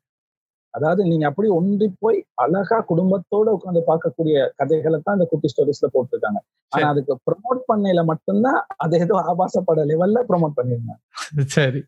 [0.75, 6.41] அதாவது நீங்க அப்படி ஒன்றி போய் அழகா குடும்பத்தோட உட்கார்ந்து பார்க்கக்கூடிய கதைகளை தான் இந்த குட்டி ஸ்டோரிஸ்ல போட்டிருக்காங்க.
[6.73, 6.89] ஆனா.
[6.89, 11.81] அதுக்கு ப்ரொமோட் பண்ணையில மட்டும்தான் அது ஏதோ ஆபாச பட லெவல்ல ப்ரொமோட் பண்ணிருந்தாங்க சரி.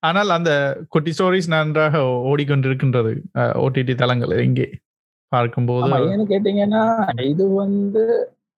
[0.00, 0.52] ஆனால் அந்த
[0.88, 1.98] குட்டி ஸ்டோரிஸ் நன்றாக
[2.30, 3.12] ஓடிக்கொண்டிருக்கின்றது
[3.58, 4.66] ஓடிடி தளங்கள் இங்கே
[5.32, 5.90] பார்க்கும்போது.
[6.06, 6.84] ஏன்னு கேட்டீங்கன்னா
[7.24, 8.02] இது வந்து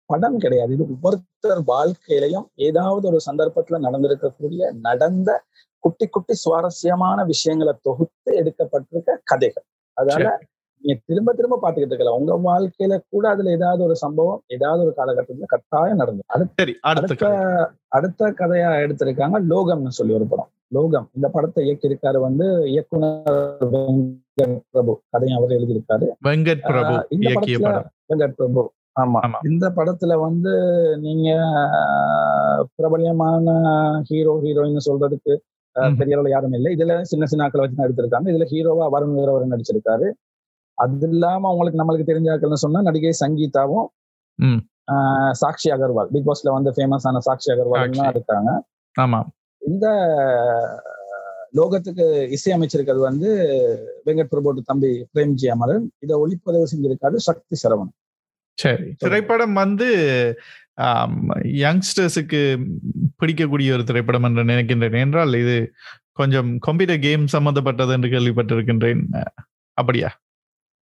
[0.06, 0.72] படம் கிடையாது.
[0.72, 5.42] இது ஒவ்வொருத்தர் வாழ்க்கையிலையும் ஏதாவது ஒரு சந்தர்ப்பத்துல நடந்திருக்கக்கூடிய நடந்த
[5.78, 9.64] குட்டி குட்டி சுவாரஸ்யமான விஷயங்களை தொகுத்து எடுக்கப்பட்டிருக்க கதைகள்.
[9.92, 10.38] அதனால
[10.80, 12.18] நீங்க திரும்ப திரும்ப பாத்துக்கிட்டு இருக்கலாம்.
[12.20, 16.24] உங்க வாழ்க்கையில கூட அதுல ஏதாவது ஒரு சம்பவம் ஏதாவது ஒரு காலகட்டத்துல கட்டாயம் நடந்தது.
[16.26, 16.78] அடுத்த சரி
[17.88, 20.50] அடுத்த கதையா எடுத்திருக்காங்க லோகம்னு சொல்லி ஒரு படம்.
[20.68, 21.08] லோகம்.
[21.12, 25.00] இந்த படத்தை இயக்கியிருக்காரு வந்து இயக்குனர் வெங்கட் பிரபு.
[25.10, 26.08] கதையும் அவர் எழுதியிருக்காரு.
[26.24, 28.72] வெங்கட் பிரபு இந்த படத்துல வெங்கட் பிரபு.
[28.96, 29.20] ஆமா.
[29.50, 30.52] இந்த படத்துல வந்து
[31.04, 31.28] நீங்க
[32.76, 33.46] பிரபலியமான
[34.10, 35.34] ஹீரோ ஹீரோயின் சொல்றதுக்கு.
[35.98, 36.70] பெரிய அளவுல யாரும் இல்லை.
[36.76, 40.08] இதுல சின்ன சின்ன ஆக்களை வச்சு தான் எடுத்திருக்காங்க இதுல ஹீரோவா வருண் வீரவர் நடிச்சிருக்காரு.
[40.78, 43.88] அது இல்லாம உங்களுக்கு நம்மளுக்கு தெரிஞ்ச ஆக்கள்னு சொன்னா நடிகை சங்கீதாவும்
[45.42, 46.08] சாக்ஷி அகர்வால்.
[46.14, 47.82] பிக் பாஸ்ல வந்து ஃபேமஸான சாக்ஷி அகர்வால்.
[48.14, 48.50] இருக்காங்க.
[48.96, 49.20] ஆமா.
[49.62, 49.86] இந்த
[51.58, 53.28] லோகத்துக்கு இசையமைச்சிருக்கிறது வந்து
[54.06, 55.84] வெங்கட் பிரபோட்டு தம்பி பிரேம்ஜி அமரன்.
[55.98, 57.94] இதை ஒளிப்பதிவு செஞ்சிருக்காரு சக்தி சரவணன்.
[58.58, 59.88] சரி திரைப்படம் வந்து
[61.62, 62.40] யங்ஸ்டர்ஸுக்கு
[63.20, 64.98] பிடிக்கக்கூடிய ஒரு திரைப்படம் என்று நினைக்கின்றேன்.
[65.04, 65.56] என்றால் இது
[66.12, 69.02] கொஞ்சம் கம்ப்யூட்டர் கேம் சம்பந்தப்பட்டது என்று கேள்விப்பட்டிருக்கின்றேன்.
[69.78, 70.10] அப்படியா?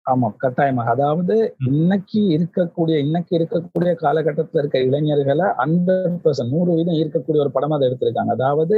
[0.06, 0.90] ஆமாம் கட்டாயமாக.
[0.90, 7.76] அதாவது இன்னைக்கு இருக்கக்கூடிய இன்னைக்கு இருக்கக்கூடிய காலகட்டத்துல இருக்க இளைஞர்களை ஹண்ட்ரட் பர்சன்ட் நூறு வீதம் இருக்கக்கூடிய ஒரு படம்
[7.76, 8.34] அதை எடுத்திருக்காங்க.
[8.40, 8.78] அதாவது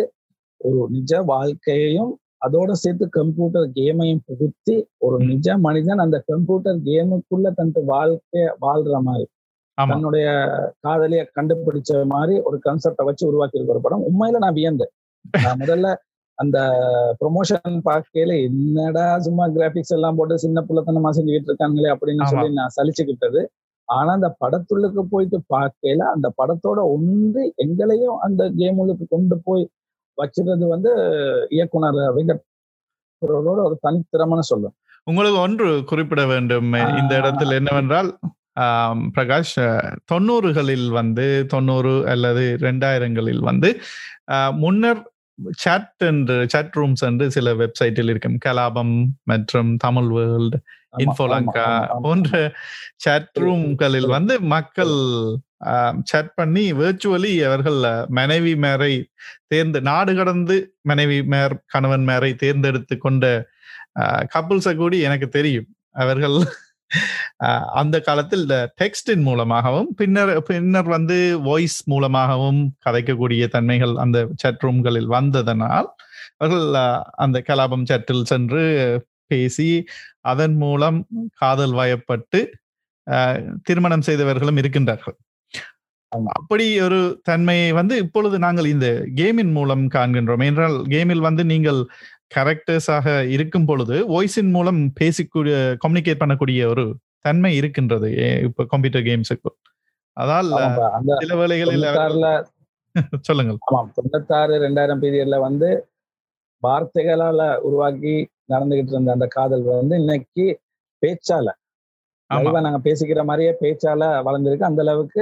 [0.62, 2.12] ஒரு நிஜ வாழ்க்கையையும்
[2.42, 5.18] அதோட சேர்த்து கம்ப்யூட்டர் கேமையும் புகுத்தி ஒரு.
[5.26, 9.28] நிஜ மனிதன் அந்த கம்ப்யூட்டர் கேமுக்குள்ள தன் வாழ்க்கைய வாழ்ற மாதிரி
[9.78, 10.26] தன்னுடைய
[10.80, 14.06] காதலிய கண்டுபிடிச்ச மாதிரி ஒரு கான்செப்டை வச்சு உருவாக்கி இருக்க ஒரு படம்.
[14.10, 14.92] உண்மையில நான் வியந்தேன்.
[15.44, 15.89] நான் முதல்ல
[16.38, 16.58] அந்த
[17.20, 21.89] ப்ரொமோஷன் பார்க்கையில என்னடா சும்மா கிராபிக்ஸ் எல்லாம் போட்டு சின்ன புள்ளத்தனமா செஞ்சுக்கிட்டு இருக்காங்களே?
[21.94, 22.30] அப்படின்னு.
[22.34, 23.42] சொல்லி நான் சலிச்சுக்கிட்டது.
[23.89, 29.64] ஆனா அந்த படத்துள்ளுக்கு போயிட்டு பார்க்கையில அந்த படத்தோட ஒன்று எங்களையும் அந்த கேம் உள்ளுக்கு கொண்டு போய்
[30.20, 30.91] வச்சிருந்தது வந்து
[31.57, 32.43] இயக்குனர் வெங்கட்
[33.22, 34.76] பிரபுவோட ஒரு தனித்திறமைன்னு சொல்லுவேன்
[35.09, 36.70] உங்களுக்கு ஒன்று குறிப்பிட வேண்டும்.
[37.01, 38.09] இந்த இடத்தில் என்னவென்றால்
[39.16, 39.55] பிரகாஷ்
[40.12, 43.72] தொண்ணூறுகளில் வந்து தொண்ணூறு அல்லது ரெண்டாயிரங்களில் வந்து
[44.64, 45.01] முன்னர்
[45.62, 48.36] chat என்று chat ரூம்ஸ் என்று சில வெப்சைட்டில் இருக்கும்.
[48.45, 48.93] கலாபம்
[49.32, 50.57] மற்றும் தமிழ் வேர்ல்ட்
[51.03, 51.68] இன்ஃபோலங்கா.
[52.05, 52.51] போன்ற
[53.05, 54.95] chat ரூம்களில் வந்து மக்கள்
[56.12, 57.80] சட் பண்ணி வேர்ச்சுவலி அவர்கள்
[58.20, 58.93] மனைவி மேரை
[59.51, 60.57] தேர்ந்து நாடு கடந்து
[60.89, 63.26] மனைவி மேர் கணவன் மேரை தேர்ந்தெடுத்து கொண்ட
[64.36, 65.70] கப்புள்ஸை கூடி எனக்கு தெரியும்.
[66.03, 66.38] அவர்கள்
[67.82, 68.45] அந்த காலத்தில்
[68.82, 71.18] டெக்ஸ்டின் மூலமாகவும் பின்னர் பின்னர் வந்து
[71.49, 75.89] வாய்ஸ் மூலமாகவும் கதைக்கக்கூடிய தன்மைகள் அந்த சட் ரூம்களில் வந்ததனால்
[76.39, 76.68] அவர்கள்
[77.26, 78.64] அந்த கலாபம் சட்டில் சென்று
[79.32, 79.70] பேசி
[80.32, 80.99] அதன் மூலம்
[81.41, 82.39] காதல் வயப்பட்டு
[83.68, 85.18] திருமணம் செய்தவர்களும் இருக்கின்றார்கள்.
[86.12, 88.88] அப்படி ஒரு தன்மையை வந்து இப்பொழுது நாங்கள் இந்த
[89.20, 90.43] கேமின் மூலம் காண்கின்றோம்.
[90.49, 91.80] என்றால் கேமில் வந்து நீங்கள்
[92.36, 93.05] கேரக்டர்ஸாக
[93.36, 96.86] இருக்கும் பொழுது வாய்ஸின் மூலம் பேசிக்கூடிய கம்யூனிகேட் பண்ணக்கூடிய ஒரு
[97.26, 98.09] தன்மை இருக்கின்றது
[98.47, 99.51] இப்ப கம்ப்யூட்டர் கேம்ஸுக்கு
[100.18, 100.49] அதால்
[101.22, 101.88] சில வேளைகளில்
[103.28, 103.57] சொல்லுங்கள்.
[103.68, 105.70] ஆமாம் தொண்ணூத்தாறு ரெண்டாயிரம் பீரியட்ல வந்து
[106.64, 108.16] வார்த்தைகளால உருவாக்கி
[108.53, 110.45] நடந்துகிட்டு இருந்த அந்த காதல் வந்து இன்னைக்கு
[111.01, 111.47] பேச்சால
[112.30, 114.70] லைவா நாங்க பேசிக்கிற மாதிரியே பேச்சால வளர்ந்திருக்கு.
[114.70, 115.22] அந்த அளவுக்கு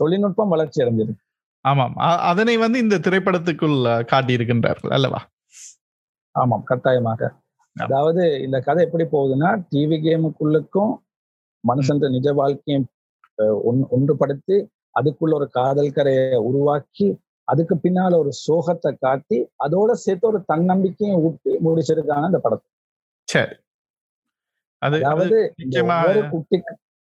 [0.00, 1.22] தொழில்நுட்பம் வளர்ச்சி அடைஞ்சிருக்கு
[1.64, 1.94] ஆமாம்.
[2.30, 3.78] அதனை வந்து இந்த திரைப்படத்துக்குள்
[4.12, 5.20] காட்டியிருக்கின்றார்கள் அல்லவா?
[6.34, 6.64] ஆமாம்.
[6.64, 7.30] கட்டாயமாக.
[7.76, 10.92] அதாவது இந்த கதை எப்படி போகுதுன்னா டிவி கேமுக்குள்ளுக்கும்
[11.64, 12.86] மனுஷன் நிஜ வாழ்க்கையும்
[13.90, 14.56] ஒன்றுபடுத்தி
[14.94, 17.06] அதுக்குள்ள ஒரு காதல் கரையை உருவாக்கி
[17.48, 22.68] அதுக்கு பின்னால ஒரு சோகத்தை காட்டி அதோட சேர்த்து ஒரு தன்னம்பிக்கையும் ஊட்டி முடிச்சிருக்காங்க அந்த படத்தை.
[23.28, 23.54] சரி.
[24.82, 25.38] அது அது
[25.74, 26.56] அதாவது குட்டி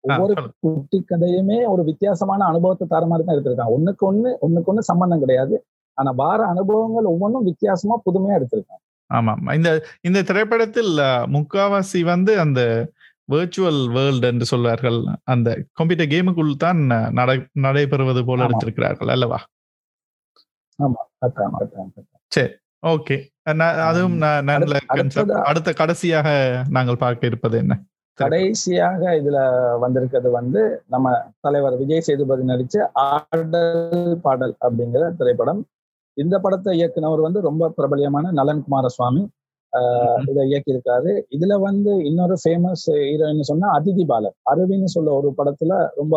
[0.05, 0.35] ஒவ்வொரு.
[0.65, 3.75] குட்டி கதையுமே ஒரு வித்தியாசமான அனுபவத்தை தர மாதிரி தான் எடுத்திருக்காங்க.
[3.77, 5.55] ஒண்ணுக்கு ஒண்ணு ஒண்ணுக்கு ஒண்ணு சம்பந்தம் கிடையாது.
[5.99, 8.83] ஆனா வார அனுபவங்கள் ஒவ்வொன்றும் வித்தியாசமா புதுமையா எடுத்திருக்காங்க.
[9.11, 10.93] ஆமாம் இந்த இந்த திரைப்படத்தில்
[11.37, 12.61] முக்காவாசி வந்து அந்த
[13.29, 14.99] வேர்ச்சுவல் வேர்ல்டு என்று சொல்வார்கள்.
[15.25, 16.81] அந்த கம்ப்யூட்டர் கேமுக்குள் தான்
[17.19, 17.37] நடை
[17.67, 18.49] நடைபெறுவது போல ஆமா.
[18.49, 19.39] எடுத்திருக்கிறார்கள் அல்லவா?
[21.23, 21.57] கட்டாயம்.
[22.93, 23.17] ஓகே.
[23.89, 24.17] அதுவும்
[24.49, 24.79] நல்ல
[25.51, 26.29] அடுத்த கடைசியாக
[26.71, 27.75] நாங்கள் பார்க்க இருப்பது என்ன?
[28.19, 29.39] கடைசியாக இதுல
[29.79, 31.07] வந்திருக்கிறது வந்து நம்ம
[31.41, 33.55] தலைவர் விஜய் சேதுபதி நடிச்ச ஆடல்
[34.25, 35.61] பாடல் அப்படிங்கிற திரைப்படம்.
[36.17, 39.23] இந்த படத்தை இயக்குனவர் வந்து ரொம்ப பிரபலியமான நலன் குமாரசுவாமி.
[40.31, 41.13] இதை இயக்கியிருக்காரு.
[41.37, 44.37] இதுல வந்து இன்னொரு ஃபேமஸ் ஹீரோயின் சொன்னா அதிதி பாலன்.
[44.53, 46.17] அருவின்னு சொல்ல ஒரு படத்துல ரொம்ப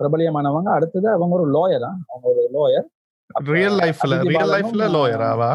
[0.00, 0.70] பிரபலியமானவங்க.
[0.78, 2.88] அடுத்தது அவங்க ஒரு லாயரா அவங்க ஒரு லாயர்
[3.52, 5.52] ரியல் லைஃப்ல ரியல் லைஃப்ல லோயராவா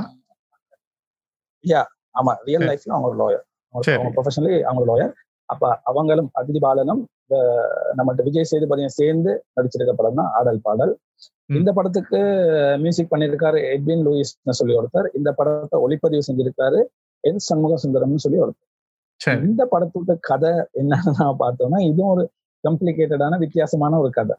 [2.16, 2.34] ஆமா.
[2.48, 2.66] ரியல்.
[2.70, 3.44] லைஃப்ல அவங்க ஒரு லாயர்
[4.16, 5.14] ப்ரொஃபஷனலி அவங்க லாயர்
[5.50, 7.02] அப்ப அவங்களும் அதிதி பாலனும்
[7.98, 10.92] நம்ம விஜய் சேதுபதியும் சேர்ந்து நடிச்சிருக்க படம் தான் ஆடல் பாடல்.
[11.60, 12.20] இந்த படத்துக்கு
[12.84, 15.08] மியூசிக் பண்ணியிருக்காரு எட்வின் லூயிஸ்னு சொல்லி ஒருத்தர்.
[15.18, 16.80] இந்த படத்தை ஒளிப்பதிவு செஞ்சிருக்காரு
[17.24, 18.70] என் சண்முக சுந்தரம்னு சொல்லி ஒருத்தர்.
[19.48, 22.24] இந்த படத்தோட கதை என்னன்னு பார்த்தோம்னா இதுவும் ஒரு
[22.64, 24.36] கம்ப்ளிகேட்டடான வித்தியாசமான ஒரு கதை.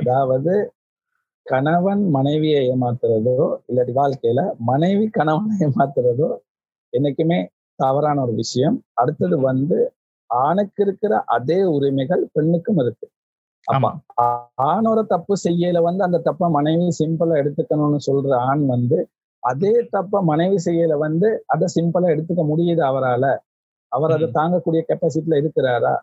[0.00, 0.52] அதாவது
[1.46, 3.38] கணவன் மனைவியை ஏமாத்துறதோ
[3.70, 6.28] இல்லாட்டி வாழ்க்கையில மனைவி கணவனை ஏமாத்துறதோ
[6.92, 7.38] என்னைக்குமே
[7.78, 8.76] தவறான ஒரு விஷயம்.
[9.00, 9.78] அடுத்தது வந்து
[10.32, 13.08] ஆணுக்கு இருக்கிற அதே உரிமைகள் பெண்ணுக்கும் இருக்கு.
[13.64, 19.08] அப்ப ஆ- ஆணோட தப்பு செய்யல வந்து அந்த தப்ப மனைவி சிம்பிளா எடுத்துக்கணும்னு சொல்ற ஆண் வந்து
[19.38, 23.36] அதே தப்ப மனைவி செய்யல வந்து அதை சிம்பிளா எடுத்துக்க முடியுது அவரால.
[23.88, 24.30] அவர் அதை.
[24.34, 25.96] தாங்கக்கூடிய கெப்பாசிட்டில இருக்கிறாரா?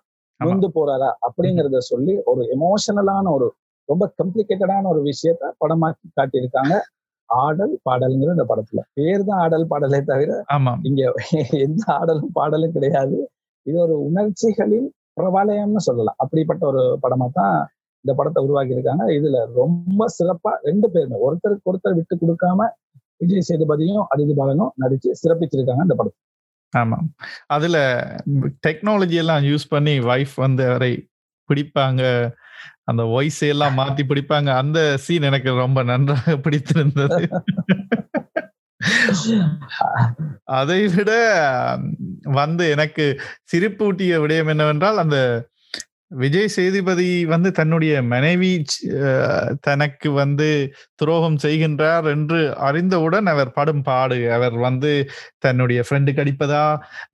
[0.43, 0.47] ஆமா.
[0.47, 1.13] முந்து போறாரா?
[1.21, 3.53] அப்படிங்கறத சொல்லி ஒரு எமோஷனலான ஒரு
[3.85, 6.79] ரொம்ப கம்ப்ளிகேட்டடான ஒரு விஷயத்த படமாக்கி காட்டியிருக்காங்க.
[7.25, 8.79] ஆடல் பாடல்ங்கிற இந்த படத்துல.
[8.93, 10.79] பேர் தான் ஆடல் பாடலே தவிர ஆமாம்.
[10.83, 11.13] இங்க
[11.49, 13.29] எந்த ஆடலும் பாடலும் கிடையாது.
[13.69, 16.17] இது ஒரு உணர்ச்சிகளின் பிரபாலயம்னு சொல்லலாம்.
[16.17, 17.55] அப்படிப்பட்ட ஒரு படமா தான்
[18.05, 22.67] இந்த படத்தை உருவாக்கி இருக்காங்க இதுல ரொம்ப சிறப்பா ரெண்டு பேருமே ஒருத்தருக்கு ஒருத்தர் விட்டு கொடுக்காம
[23.21, 26.19] விஜய் சேதுபதியும் அதிதி பாலனும் நடிச்சு சிறப்பிச்சிருக்காங்க இந்த படத்தை
[26.73, 27.07] ஆமாம்
[27.47, 27.77] அதுல
[28.67, 30.93] டெக்னாலஜி எல்லாம் யூஸ் பண்ணி வைஃப் வந்து அவரை
[31.49, 32.01] பிடிப்பாங்க.
[32.89, 34.49] அந்த வாய்ஸ் எல்லாம் மாத்தி பிடிப்பாங்க.
[34.61, 37.21] அந்த சீன் எனக்கு ரொம்ப நன்றாக பிடித்திருந்தது.
[40.59, 41.11] அதை விட
[42.37, 43.05] வந்து எனக்கு
[43.49, 43.87] சிரிப்பூட்டிய
[44.21, 45.19] விடயம் என்னவென்றால் அந்த
[46.17, 48.49] விஜய் சேதுபதி வந்து தன்னுடைய மனைவி
[49.67, 50.47] தனக்கு வந்து
[50.95, 54.17] துரோகம் செய்கின்றார் என்று அறிந்தவுடன் அவர் படும் பாடு.
[54.35, 54.91] அவர் வந்து
[55.39, 56.63] தன்னுடைய ஃப்ரெண்டுக்கு அடிப்பதா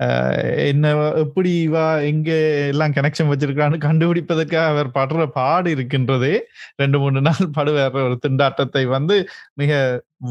[0.05, 0.93] அஹ், என்ன
[1.23, 2.31] எப்படி வா எங்க
[2.71, 6.33] எல்லாம் கனெக்ஷன் வச்சிருக்கான்னு கண்டுபிடிப்பதற்காக அவர் படுற பாடு இருக்கின்றதே
[6.77, 9.17] ரெண்டு மூணு நாள் படுவார் ஒரு திண்டாட்டத்தை வந்து
[9.57, 9.71] மிக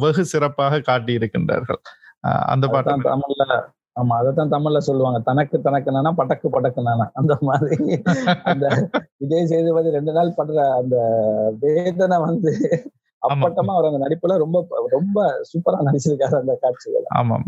[0.03, 1.83] வெகு சிறப்பாக காட்டி இருக்கின்றார்கள்
[2.25, 2.91] அஹ், அந்த பாட்டு
[4.01, 5.19] ஆமா அதைத்தான் தமிழ்ல சொல்லுவாங்க.
[5.29, 7.79] தனக்கு தனக்கு நானா பட்டக்கு பட்டக்கு நானா அந்த மாதிரி.
[8.53, 8.67] அந்த
[9.21, 10.97] விஜய் சேதுபதி ரெண்டு நாள் படுற அந்த
[11.61, 12.53] வேதனை வந்து
[13.23, 14.59] அப்பட்டமா அவர் அந்த நடிப்புல ரொம்ப
[14.97, 15.19] ரொம்ப
[15.51, 17.07] சூப்பரா நடிச்சிருக்காரு அந்த காட்சிகள்.
[17.21, 17.47] ஆமாம்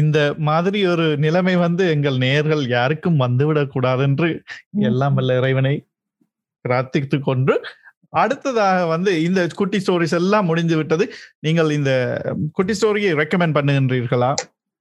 [0.00, 4.28] இந்த மாதிரி ஒரு நிலைமை வந்து எங்கள் நேயர்கள் யாருக்கும் வந்துவிடக் கூடாது என்று
[4.88, 5.74] எல்லாம் வல்ல இறைவனை
[6.64, 7.54] பிரார்த்தித்துக் கொண்டு
[8.22, 11.04] அடுத்ததாக வந்து இந்த குட்டி ஸ்டோரிஸ் எல்லாம் முடிந்து விட்டது.
[11.46, 11.92] நீங்கள் இந்த
[12.56, 14.30] குட்டி ஸ்டோரியை ரெக்கமெண்ட் பண்ணுகின்றீர்களா?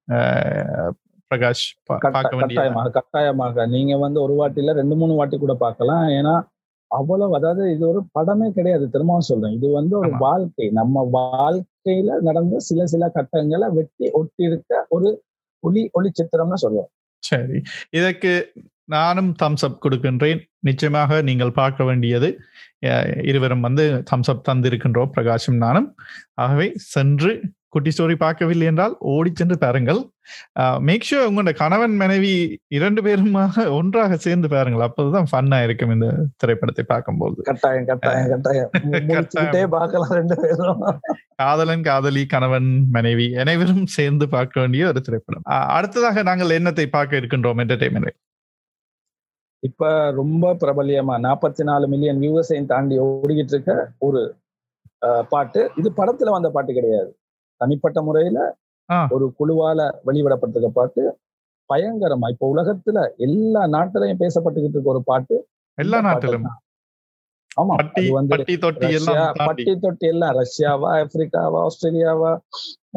[0.08, 3.66] பிரகாஷ் பார்க்க வேண்டிய கட்டாயமாக கட்டாயமாக.
[3.76, 6.06] நீங்க வந்து ஒரு வாட்டில ரெண்டு மூணு வாட்டி கூட பார்க்கலாம்.
[6.18, 6.36] ஏன்னா
[6.92, 8.86] அவ்வளவு அதாவது இது ஒரு படமே கிடையாது.
[8.90, 9.56] திரும்பவும் சொல்றேன்.
[9.58, 10.12] இது வந்து ஒரு.
[10.20, 10.68] வாழ்க்கை.
[10.80, 15.10] நம்ம வாழ்க்கையில நடந்த சில சில கட்டங்களை வெட்டி ஒட்டி இருக்க ஒரு
[15.64, 16.92] ஒளி ஒளி சித்திரம்னு சொல்லுவோம்.
[17.24, 17.58] சரி.
[17.90, 18.32] இதற்கு
[18.90, 20.42] நானும் தம்ஸ் அப் கொடுக்கின்றேன்.
[20.68, 22.30] நிச்சயமாக நீங்கள் பார்க்க வேண்டியது
[23.30, 25.90] இருவரும் வந்து தம்ஸ் அப் தந்திருக்கின்றோம் பிரகாஷும் நானும்.
[26.44, 27.32] ஆகவே சென்று
[27.74, 30.00] குட்டி ஸ்டோரி பார்க்கவில்லை என்றால் ஓடி சென்று பாருங்கள்.
[30.88, 32.32] மேக் ஷூர் உங்களோட கணவன் மனைவி
[32.78, 34.86] இரண்டு பேருமாக ஒன்றாக சேர்ந்து பாருங்கள்.
[34.88, 36.08] அப்போதுதான் ஃபன்னா இருக்கும் இந்த
[36.38, 37.38] திரைப்படத்தை பார்க்கும்போது.
[37.50, 38.72] கட்டாயம் கட்டாயம் கட்டாயம்.
[39.76, 40.82] பார்க்கலாம் ரெண்டு பேரும்.
[41.42, 45.46] காதலன் காதலி கணவன் மனைவி அனைவரும் சேர்ந்து பார்க்க வேண்டிய ஒரு திரைப்படம்.
[45.78, 48.18] அடுத்ததாக நாங்கள் என்னத்தை பார்க்க இருக்கின்றோம் என்டர்டைன்மெண்ட்
[49.64, 49.86] இப்ப
[50.18, 54.22] ரொம்ப பிரபல்யமா நாற்பத்தி நாலு மில்லியன் வியூவர்ஸையும் தாண்டி ஓடிக்கிட்டு இருக்க ஒரு
[55.02, 55.62] அஹ், பாட்டு.
[55.80, 57.10] இது படத்துல வந்த பாட்டு கிடையாது.
[57.62, 58.40] தனிப்பட்ட முறையில.
[59.10, 61.04] ஒரு குழுவால வெளிவிடப்பட்டிருக்க பாட்டு
[61.70, 62.28] பயங்கரமா.
[62.30, 65.36] இப்ப உலகத்துல எல்லா நாட்டிலையும் பேசப்பட்டுக்கிட்டு இருக்க ஒரு பாட்டு
[65.78, 66.46] எல்லா நாட்டிலும்.
[67.58, 68.56] ஆமா அது வந்து பட்டி
[69.76, 72.32] தொட்டி எல்லாம் ரஷ்யாவா ஆப்பிரிக்காவா ஆஸ்திரேலியாவா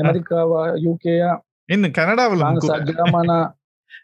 [0.00, 1.30] அமெரிக்காவா யூகேயா
[1.68, 3.38] இன்னும் கனடாவில் பிரான்ஸா ஜெர்மனா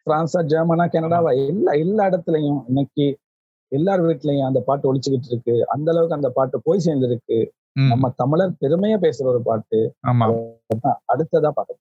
[0.07, 3.07] பிரான்ஸா ஜெர்மனா கனடாவா எல்லா எல்லா இடத்துலயும் இன்னைக்கு
[3.73, 5.55] எல்லார் வீட்லயும் அந்த பாட்டு ஒழிச்சுக்கிட்டு இருக்கு.
[5.69, 7.39] அந்த அளவுக்கு அந்த பாட்டு போய் சேர்ந்திருக்கு.
[7.77, 9.95] நம்ம தமிழர் பெருமையா பேசுற ஒரு பாட்டு.
[10.07, 10.27] ஆமா.
[11.15, 11.77] அடுத்ததா பார்க்க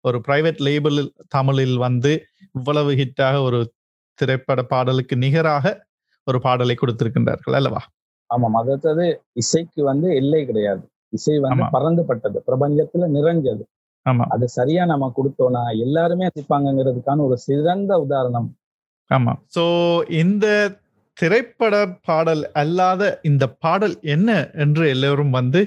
[0.00, 3.72] ஒரு பிரைவேட் லேபிளில் தமிழில் வந்து இவ்வளவு ஹிட்டாக ஒரு
[4.14, 5.86] திரைப்பட பாடலுக்கு நிகராக
[6.24, 7.80] ஒரு பாடலை கொடுத்திருக்கின்றார்கள் அல்லவா?
[8.26, 8.54] ஆமாம்.
[8.54, 10.88] அடுத்தது இசைக்கு வந்து எல்லை கிடையாது.
[11.08, 11.66] இசை வந்து ஆமா.
[11.72, 12.38] பறந்துபட்டது.
[12.46, 13.64] பிரபஞ்சத்துல நிறைஞ்சது.
[14.06, 14.24] ஆமா.
[14.28, 18.56] அது சரியா நம்ம கொடுத்தோம்னா எல்லாருமே ரசிப்பாங்கங்கிறதுக்கான ஒரு சிறந்த உதாரணம்.
[19.10, 19.32] ஆமா.
[19.58, 19.64] சோ
[20.10, 20.46] இந்த
[21.20, 21.74] திரைப்பட
[22.08, 24.30] பாடல் அல்லாத இந்த பாடல் என்ன
[24.64, 25.60] என்று எல்லோரும் வந்து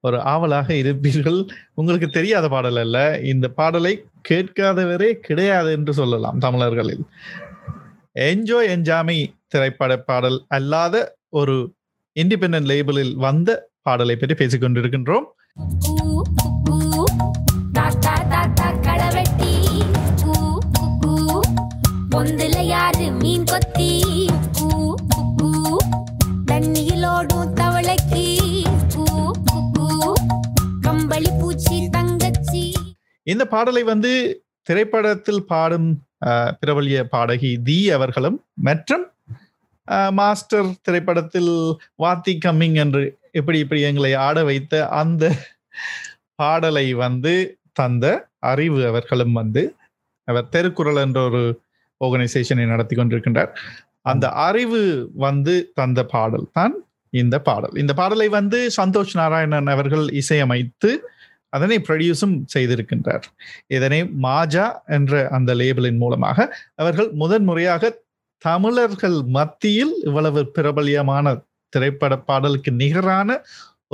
[0.00, 1.38] ஒரு ஆவலாக இருப்பீர்கள்.
[1.74, 2.98] உங்களுக்கு தெரியாத பாடல் அல்ல.
[3.32, 3.92] இந்த பாடலை
[4.28, 7.04] கேட்காதவரே கிடையாது என்று சொல்லலாம் தமிழர்களில்.
[8.30, 9.18] என்ஜாய் என்ஜாமி
[9.48, 10.96] திரைப்பட பாடல் அல்லாத
[11.40, 11.56] ஒரு
[12.16, 13.50] இண்டிபெண்டன்ட் லேபிளில் வந்த
[13.82, 15.28] பாடலை பற்றி பேசிக்கொண்டிருக்கின்றோம்.
[33.30, 34.12] இந்த பாடலை வந்து
[34.68, 35.88] திரைப்படத்தில் பாடும்
[36.60, 39.04] பிரபலிய பாடகி தி அவர்களும் மற்றும்
[40.18, 41.52] மாஸ்டர் திரைப்படத்தில்
[42.02, 43.02] வாத்தி கம்மிங் என்று
[43.38, 45.24] இப்படி இப்படி எங்களை ஆட வைத்த அந்த
[46.40, 47.34] பாடலை வந்து
[47.72, 48.06] தந்த
[48.52, 49.62] அறிவு அவர்களும் வந்து
[50.28, 51.42] அவர் தெருக்குறள் என்ற ஒரு
[52.00, 53.50] ஆர்கனைசேஷனை நடத்தி கொண்டிருக்கின்றார்.
[54.10, 54.82] அந்த அறிவு
[55.26, 56.74] வந்து தந்த பாடல் தான்
[57.12, 57.74] இந்த பாடல்.
[57.82, 60.90] இந்த பாடலை வந்து சந்தோஷ் நாராயணன் அவர்கள் இசையமைத்து
[61.56, 63.24] அதனை ப்ரொடியூஸும் செய்திருக்கின்றார்.
[63.76, 64.66] இதனை மாஜா
[64.98, 66.38] என்ற அந்த லேபிளின் மூலமாக
[66.82, 67.92] அவர்கள் முதன் முறையாக
[68.44, 71.34] தமிழர்கள் மத்தியில் இவ்வளவு பிரபலியமான
[71.72, 73.30] திரைப்பட பாடலுக்கு நிகரான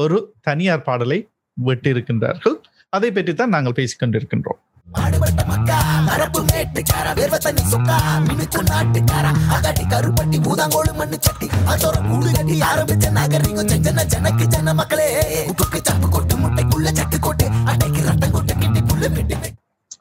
[0.03, 1.19] ஒரு தனியார் பாடலை
[1.57, 2.57] விட்டிருக்கின்றார்கள்
[2.97, 4.61] அதை பற்றி தான் நாங்கள் பேசிக்கொண்டிருக்கின்றோம்.
[4.87, 5.76] கொண்டிருக்கின்றோம் ஆடுபட்ட மக்கா
[6.14, 9.24] அரப்பு மேட்டுக்கார வேர்வ தண்ணி சொக்கா மினுக்கு நாட்டுக்கார
[9.55, 11.47] அகாட்டி கருப்பட்டி பூதாங்கோடு மண்ணு சட்டி.
[11.70, 15.09] அதோட கூடு கட்டி ஆரம்பிச்ச நாகரிகம் செஞ்சன ஜனக்கு ஜன மக்களே.
[15.51, 17.47] உப்புக்கு சப்பு கொட்டு முட்டைக்குள்ள சட்டு கொட்டு.
[17.70, 19.37] அட்டைக்கு ரத்தம் கொட்டு கிட்டி புல்லு வெட்டி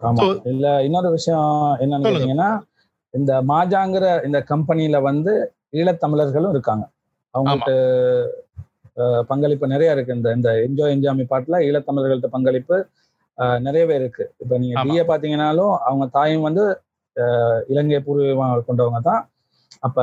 [0.02, 0.24] ஆமா.
[0.52, 1.52] இல்ல இன்னொரு விஷயம்
[1.84, 2.06] என்னன்னு.
[2.08, 2.50] கேட்டீங்கன்னா
[3.14, 5.34] இந்த மாஜாங்கிற இந்த கம்பெனில வந்து
[5.74, 6.86] ஈழத்தமிழர்களும் இருக்காங்க.
[7.34, 7.76] அவங்களுக்கு
[8.98, 10.16] அஹ், பங்களிப்பு நிறைய இருக்கு.
[10.16, 12.76] இந்த இந்த என்ஜாய் என்ஜாமி பாட்டுல ஈழத்தமிழர்கள்ட்ட பங்களிப்பு
[13.66, 14.24] நிறையவே இருக்கு.
[14.44, 14.76] இப்ப நீங்க.
[14.88, 16.66] டிஏ பாத்தீங்கன்னாலும் அவங்க தாயும் வந்து
[17.72, 19.22] இலங்கை பூர்வீகமாக கொண்டவங்க தான்.
[19.88, 20.00] அப்ப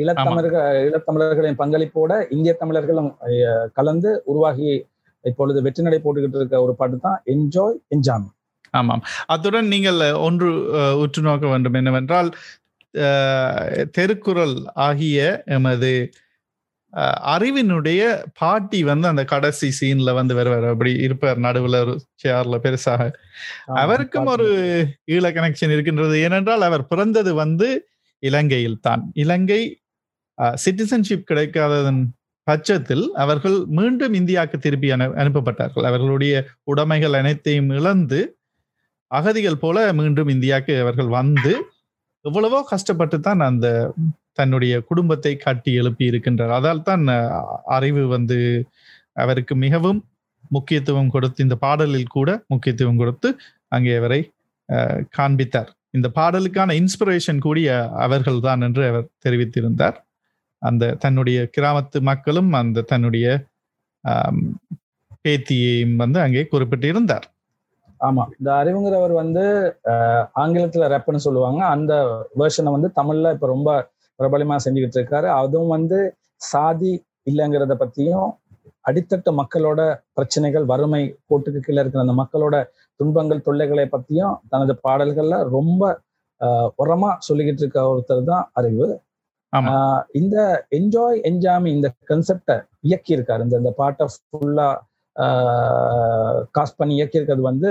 [0.00, 3.10] ஈழத்தமிழர்கள் ஈழத்தமிழர்களின் பங்களிப்போட இந்திய தமிழர்களும்
[3.78, 4.70] கலந்து உருவாகி
[5.24, 8.28] இப்பொழுது வெற்றி நடை போட்டுக்கிட்டு இருக்க ஒரு பாட்டு தான் என்ஜாய் என்ஜாமி
[8.74, 9.02] ஆமாம்
[9.32, 10.48] அத்துடன் நீங்கள் ஒன்று
[11.02, 11.76] உற்று நோக்க வேண்டும்.
[11.80, 12.28] என்னவென்றால்
[13.96, 14.56] திருக்குறள்
[14.86, 15.18] ஆகிய
[15.56, 15.92] எமது
[17.32, 18.02] அறிவினுடைய
[18.40, 20.66] பாட்டி வந்து அந்த கடைசி சீன்ல வந்து வருவார்.
[20.72, 23.02] அப்படி இருப்பார் நடுவுல ஒரு சேர்ல பெருசாக.
[23.82, 24.48] அவருக்கும் ஒரு
[25.06, 26.14] ஈழ கனெக்ஷன் இருக்கின்றது.
[26.26, 27.68] ஏனென்றால் அவர் பிறந்தது வந்து
[28.22, 29.02] இலங்கையில் தான்.
[29.24, 29.60] இலங்கை
[30.64, 32.02] சிட்டிசன்ஷிப் கிடைக்காததன்
[32.46, 35.86] பட்சத்தில் அவர்கள் மீண்டும் இந்தியாவுக்கு திருப்பி அனு அனுப்பப்பட்டார்கள்.
[35.90, 36.34] அவர்களுடைய
[36.64, 38.20] உடைமைகள் அனைத்தையும் இழந்து
[39.10, 41.52] அகதிகள் போல மீண்டும் இந்தியாவுக்கு அவர்கள் வந்து
[42.24, 43.66] எவ்வளவோ கஷ்டப்பட்டு தான் அந்த
[44.40, 46.52] தன்னுடைய குடும்பத்தை கட்டி எழுப்பி இருக்கின்றார்.
[46.58, 47.04] அதால் தான்
[47.76, 48.38] அறிவு வந்து
[49.22, 50.00] அவருக்கு மிகவும்
[50.56, 53.28] முக்கியத்துவம் கொடுத்து இந்த பாடலில் கூட முக்கியத்துவம் கொடுத்து
[53.76, 54.20] அங்கே அவரை
[55.16, 55.70] காண்பித்தார்.
[55.96, 57.68] இந்த பாடலுக்கான இன்ஸ்பிரேஷன் கூடிய
[58.04, 59.96] அவர்கள் தான் என்று அவர் தெரிவித்திருந்தார்.
[60.62, 63.26] அந்த தன்னுடைய கிராமத்து மக்களும் அந்த தன்னுடைய
[65.24, 67.26] பேத்தியையும் வந்து அங்கே குறிப்பிட்டிருந்தார்.
[68.00, 68.24] ஆமா.
[68.38, 69.44] இந்த அறிவுங்கிறவர் வந்து
[70.42, 71.60] ஆங்கிலத்துல ரெப்பன்னு சொல்லுவாங்க.
[71.76, 71.92] அந்த
[72.40, 73.70] வேர்ஷனை வந்து தமிழ்ல இப்ப ரொம்ப
[74.18, 75.98] பிரபலமா செஞ்சுக்கிட்டு இருக்காரு அதுவும் வந்து
[76.44, 76.92] சாதி
[77.26, 78.28] இல்லைங்கிறத பத்தியும்
[78.84, 79.80] அடித்தட்டு மக்களோட
[80.16, 82.56] பிரச்சனைகள் வறுமை கோட்டுக்கு கீழே இருக்கிற அந்த மக்களோட
[83.00, 85.82] துன்பங்கள் தொல்லைகளை பத்தியும் தனது பாடல்கள்ல ரொம்ப
[86.40, 88.86] அஹ், உரமா சொல்லிக்கிட்டு இருக்க ஒருத்தர் தான் அறிவு.
[90.18, 90.36] இந்த
[90.76, 94.68] என்ஜாய் என்ஜாமி இந்த கன்செப்டை இயக்கி இருக்காரு இந்த இந்த பாட்டை ஃபுல்லா
[96.54, 97.70] காஸ்ட் பண்ணி இயக்கியிருக்கிறது வந்து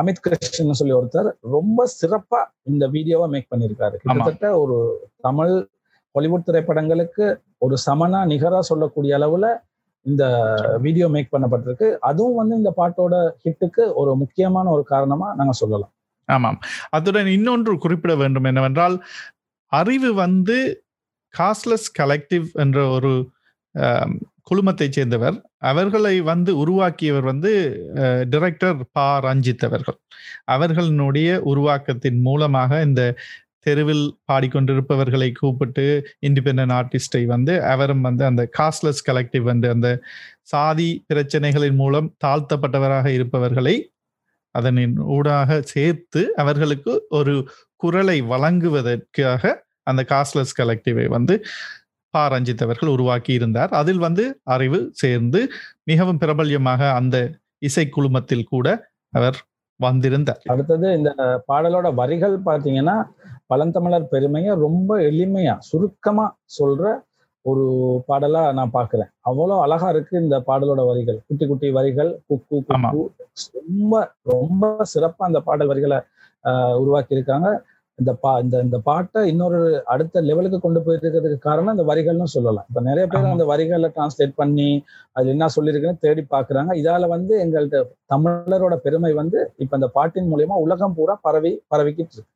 [0.00, 3.96] அமித் கிருஷ்ணன் சொல்லி ஒருத்தர் ரொம்ப சிறப்பா இந்த வீடியோவை மேக் பண்ணியிருக்காரு.
[3.96, 4.76] கிட்டத்தட்ட ஒரு
[5.20, 5.54] தமிழ்
[6.14, 7.26] ஹாலிவுட் திரைப்படங்களுக்கு
[7.58, 9.46] ஒரு சமனா நிகரா சொல்லக்கூடிய அளவுல
[10.06, 10.24] இந்த
[10.80, 11.88] வீடியோ மேக் பண்ணப்பட்டிருக்கு.
[12.00, 13.14] அதுவும் வந்து இந்த பாட்டோட
[13.44, 15.92] ஹிட்டுக்கு ஒரு முக்கியமான ஒரு காரணமா நாங்க சொல்லலாம்.
[16.28, 16.58] ஆமாம்.
[16.90, 18.96] அத்துடன் இன்னொன்று குறிப்பிட வேண்டும் என்னவென்றால்
[19.66, 20.56] அறிவு வந்து
[21.38, 23.12] காஸ்ட்லெஸ் கலெக்டிவ் என்ற ஒரு
[24.46, 25.36] குழுமத்தை குழுமத்தைச் சேர்ந்தவர்.
[25.62, 27.52] அவர்களை வந்து உருவாக்கியவர் வந்து
[28.32, 29.06] டிரெக்டர் பா.
[29.24, 29.98] ரஞ்சித் அவர்கள்.
[30.50, 33.02] அவர்களினுடைய உருவாக்கத்தின் மூலமாக இந்த
[33.66, 35.84] தெருவில் பாடிக்கொண்டிருப்பவர்களை கூப்பிட்டு
[36.26, 39.88] இண்டிபெண்டன்ட் ஆர்டிஸ்டை வந்து அவரும் வந்து அந்த காஸ்ட்லெஸ் கலெக்டிவ் வந்து அந்த
[40.52, 43.76] சாதி பிரச்சனைகளின் மூலம் தாழ்த்தப்பட்டவராக இருப்பவர்களை
[44.54, 47.34] அதனின் ஊடாக சேர்த்து அவர்களுக்கு ஒரு
[47.76, 51.34] குரலை வழங்குவதற்காக அந்த காஸ்ட்லெஸ் கலெக்டிவை வந்து
[52.14, 55.40] பா ரஞ்சித் அவர்கள் உருவாக்கி இருந்தார் அதில் வந்து அறிவு சேர்ந்து
[55.90, 57.16] மிகவும் பிரபல்யமாக அந்த
[57.68, 58.66] இசை குழுமத்தில் கூட
[59.12, 59.38] அவர்
[59.80, 60.42] வந்திருந்தார்.
[60.54, 61.10] அடுத்தது இந்த
[61.50, 62.96] பாடலோட வரிகள் பார்த்தீங்கன்னா
[63.50, 66.26] பழந்தமிழர் பெருமையை ரொம்ப எளிமையா சுருக்கமா
[66.58, 66.84] சொல்ற
[67.44, 67.64] ஒரு
[68.08, 69.10] பாடலா நான் பார்க்கிறேன்.
[69.28, 71.18] அவ்வளோ அழகா இருக்கு இந்த பாடலோட வரிகள்.
[71.28, 72.58] குட்டி குட்டி வரிகள் குக்கு.
[72.68, 73.00] குக்கு
[73.60, 73.94] ரொம்ப
[74.32, 75.98] ரொம்ப சிறப்பா அந்த பாடல் வரிகளை
[76.82, 77.48] உருவாக்கி இருக்காங்க
[77.98, 79.58] இந்த பா இந்த இந்த பாட்டை இன்னொரு
[79.94, 82.66] அடுத்த லெவலுக்கு கொண்டு போயிட்டு இருக்கிறதுக்கு காரணம் இந்த வரிகள்னு சொல்லலாம்.
[82.70, 83.32] இப்ப நிறைய பேர் ஆமா.
[83.34, 84.68] அந்த வரிகளை டிரான்ஸ்லேட் பண்ணி
[85.16, 86.70] அது என்ன சொல்லியிருக்குன்னு தேடி பார்க்கறாங்க.
[86.82, 87.80] இதால வந்து எங்கள்ட்ட
[88.14, 92.30] தமிழரோட பெருமை வந்து இப்ப இந்த பாட்டின் மூலியமா உலகம் பூரா பரவி பரவிக்கிட்டு இருக்கு.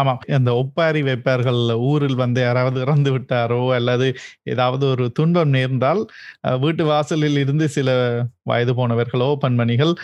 [0.00, 1.60] ஆமாம் அந்த ஒப்பாரி வைப்பார்கள்
[1.90, 4.08] ஊரில் வந்து யாராவது இறந்து விட்டாரோ அல்லது
[4.52, 6.02] ஏதாவது ஒரு துன்பம் நேர்ந்தால்
[6.64, 7.88] வீட்டு வாசலில் இருந்து சில
[8.42, 9.94] வயது போனவர்களோ பெண்மணிகள்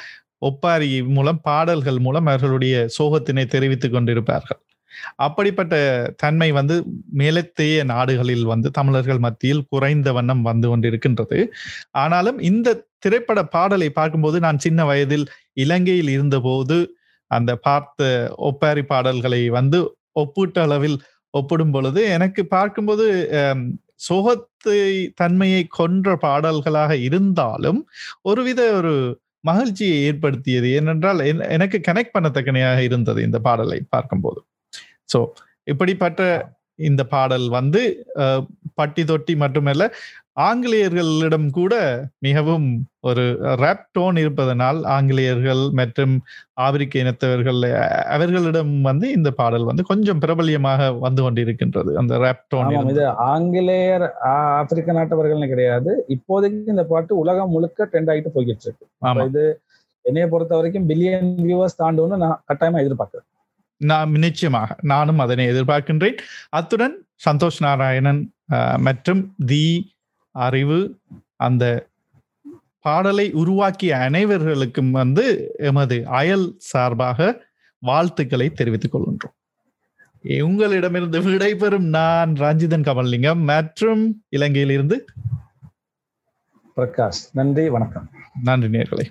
[0.49, 4.61] ஒப்பாரி மூலம் பாடல்கள் மூலம் அவர்களுடைய சோகத்தினை தெரிவித்துக் கொண்டிருப்பார்கள்.
[5.25, 5.75] அப்படிப்பட்ட
[6.17, 6.77] தன்மை வந்து
[7.21, 11.39] மேலத்தைய நாடுகளில் வந்து தமிழர்கள் மத்தியில் குறைந்த வண்ணம் வந்து கொண்டிருக்கின்றது.
[12.03, 15.27] ஆனாலும் இந்த திரைப்பட பாடலை பார்க்கும்போது நான் சின்ன வயதில்
[15.65, 16.79] இலங்கையில் இருந்தபோது
[17.31, 18.03] அந்த பார்த்த
[18.49, 19.79] ஒப்பாரி பாடல்களை வந்து
[20.23, 20.99] ஒப்பீட்டு அளவில்
[21.35, 23.07] ஒப்பிடும் பொழுது எனக்கு பார்க்கும்போது
[23.41, 23.65] அம்,
[24.07, 24.79] சோகத்தை
[25.21, 27.81] தன்மையை கொன்ற பாடல்களாக இருந்தாலும்
[28.23, 28.95] ஒருவித ஒரு
[29.45, 30.69] மகிழ்ச்சியை ஏற்படுத்தியது.
[30.79, 31.21] ஏனென்றால்
[31.57, 34.41] எனக்கு கனெக்ட் பண்ணத்தக்கனையாக இருந்தது இந்த பாடலை பார்க்கும்போது.
[35.09, 35.21] ஸோ
[35.73, 36.23] இப்படிப்பட்ட
[36.89, 37.81] இந்த பாடல் வந்து
[38.79, 39.85] பட்டி தொட்டி மட்டுமல்ல
[40.47, 41.75] ஆங்கிலேயர்களிடம் கூட
[42.27, 42.67] மிகவும்
[43.09, 43.23] ஒரு
[43.63, 46.15] ரேப் டோன் இருப்பதனால் ஆங்கிலேயர்கள் மற்றும்
[46.65, 47.61] ஆப்பிரிக்க இனத்தவர்கள்
[48.15, 51.93] அவர்களிடம் வந்து இந்த பாடல் வந்து கொஞ்சம் பிரபல்யமாக வந்து கொண்டிருக்கின்றது.
[52.01, 55.93] அந்த ரேப் டோன் இது ஆங்கிலேயர் ஆப்பிரிக்க நாட்டவர்கள்னு கிடையாது.
[56.17, 58.87] இப்போதைக்கு இந்த பாட்டு உலகம் முழுக்க ட்ரெண்ட் ஆகிட்டு போய்கிட்டு இருக்கு.
[59.31, 59.45] இது
[60.05, 63.29] என்னைய பொறுத்த வரைக்கும் பில்லியன் வியூவர்ஸ் தாண்டும்னு நான் கட்டாயமா எதிர்பார்க்கிறேன்.
[63.77, 66.17] நான் நிச்சயமாக நானும் அதனை எதிர்பார்க்கின்றேன்.
[66.49, 66.97] அத்துடன்
[67.29, 68.23] சந்தோஷ் நாராயணன்
[68.79, 69.95] மற்றும் தி
[70.31, 70.99] அறிவு
[71.37, 71.87] அந்த
[72.81, 75.25] பாடலை உருவாக்கிய அனைவர்களுக்கும் வந்து
[75.59, 77.45] எமது அயல் சார்பாக
[77.79, 79.35] வாழ்த்துக்களை தெரிவித்துக் கொள்கின்றோம்.
[80.43, 84.97] உங்களிடமிருந்து விடைபெறும் நான் ரஞ்சிதன் கமல்லிங்கம் மற்றும் இலங்கையிலிருந்து
[86.77, 87.21] பிரகாஷ்.
[87.33, 88.11] நன்றி வணக்கம்.
[88.43, 89.05] நன்றி நேர்களை.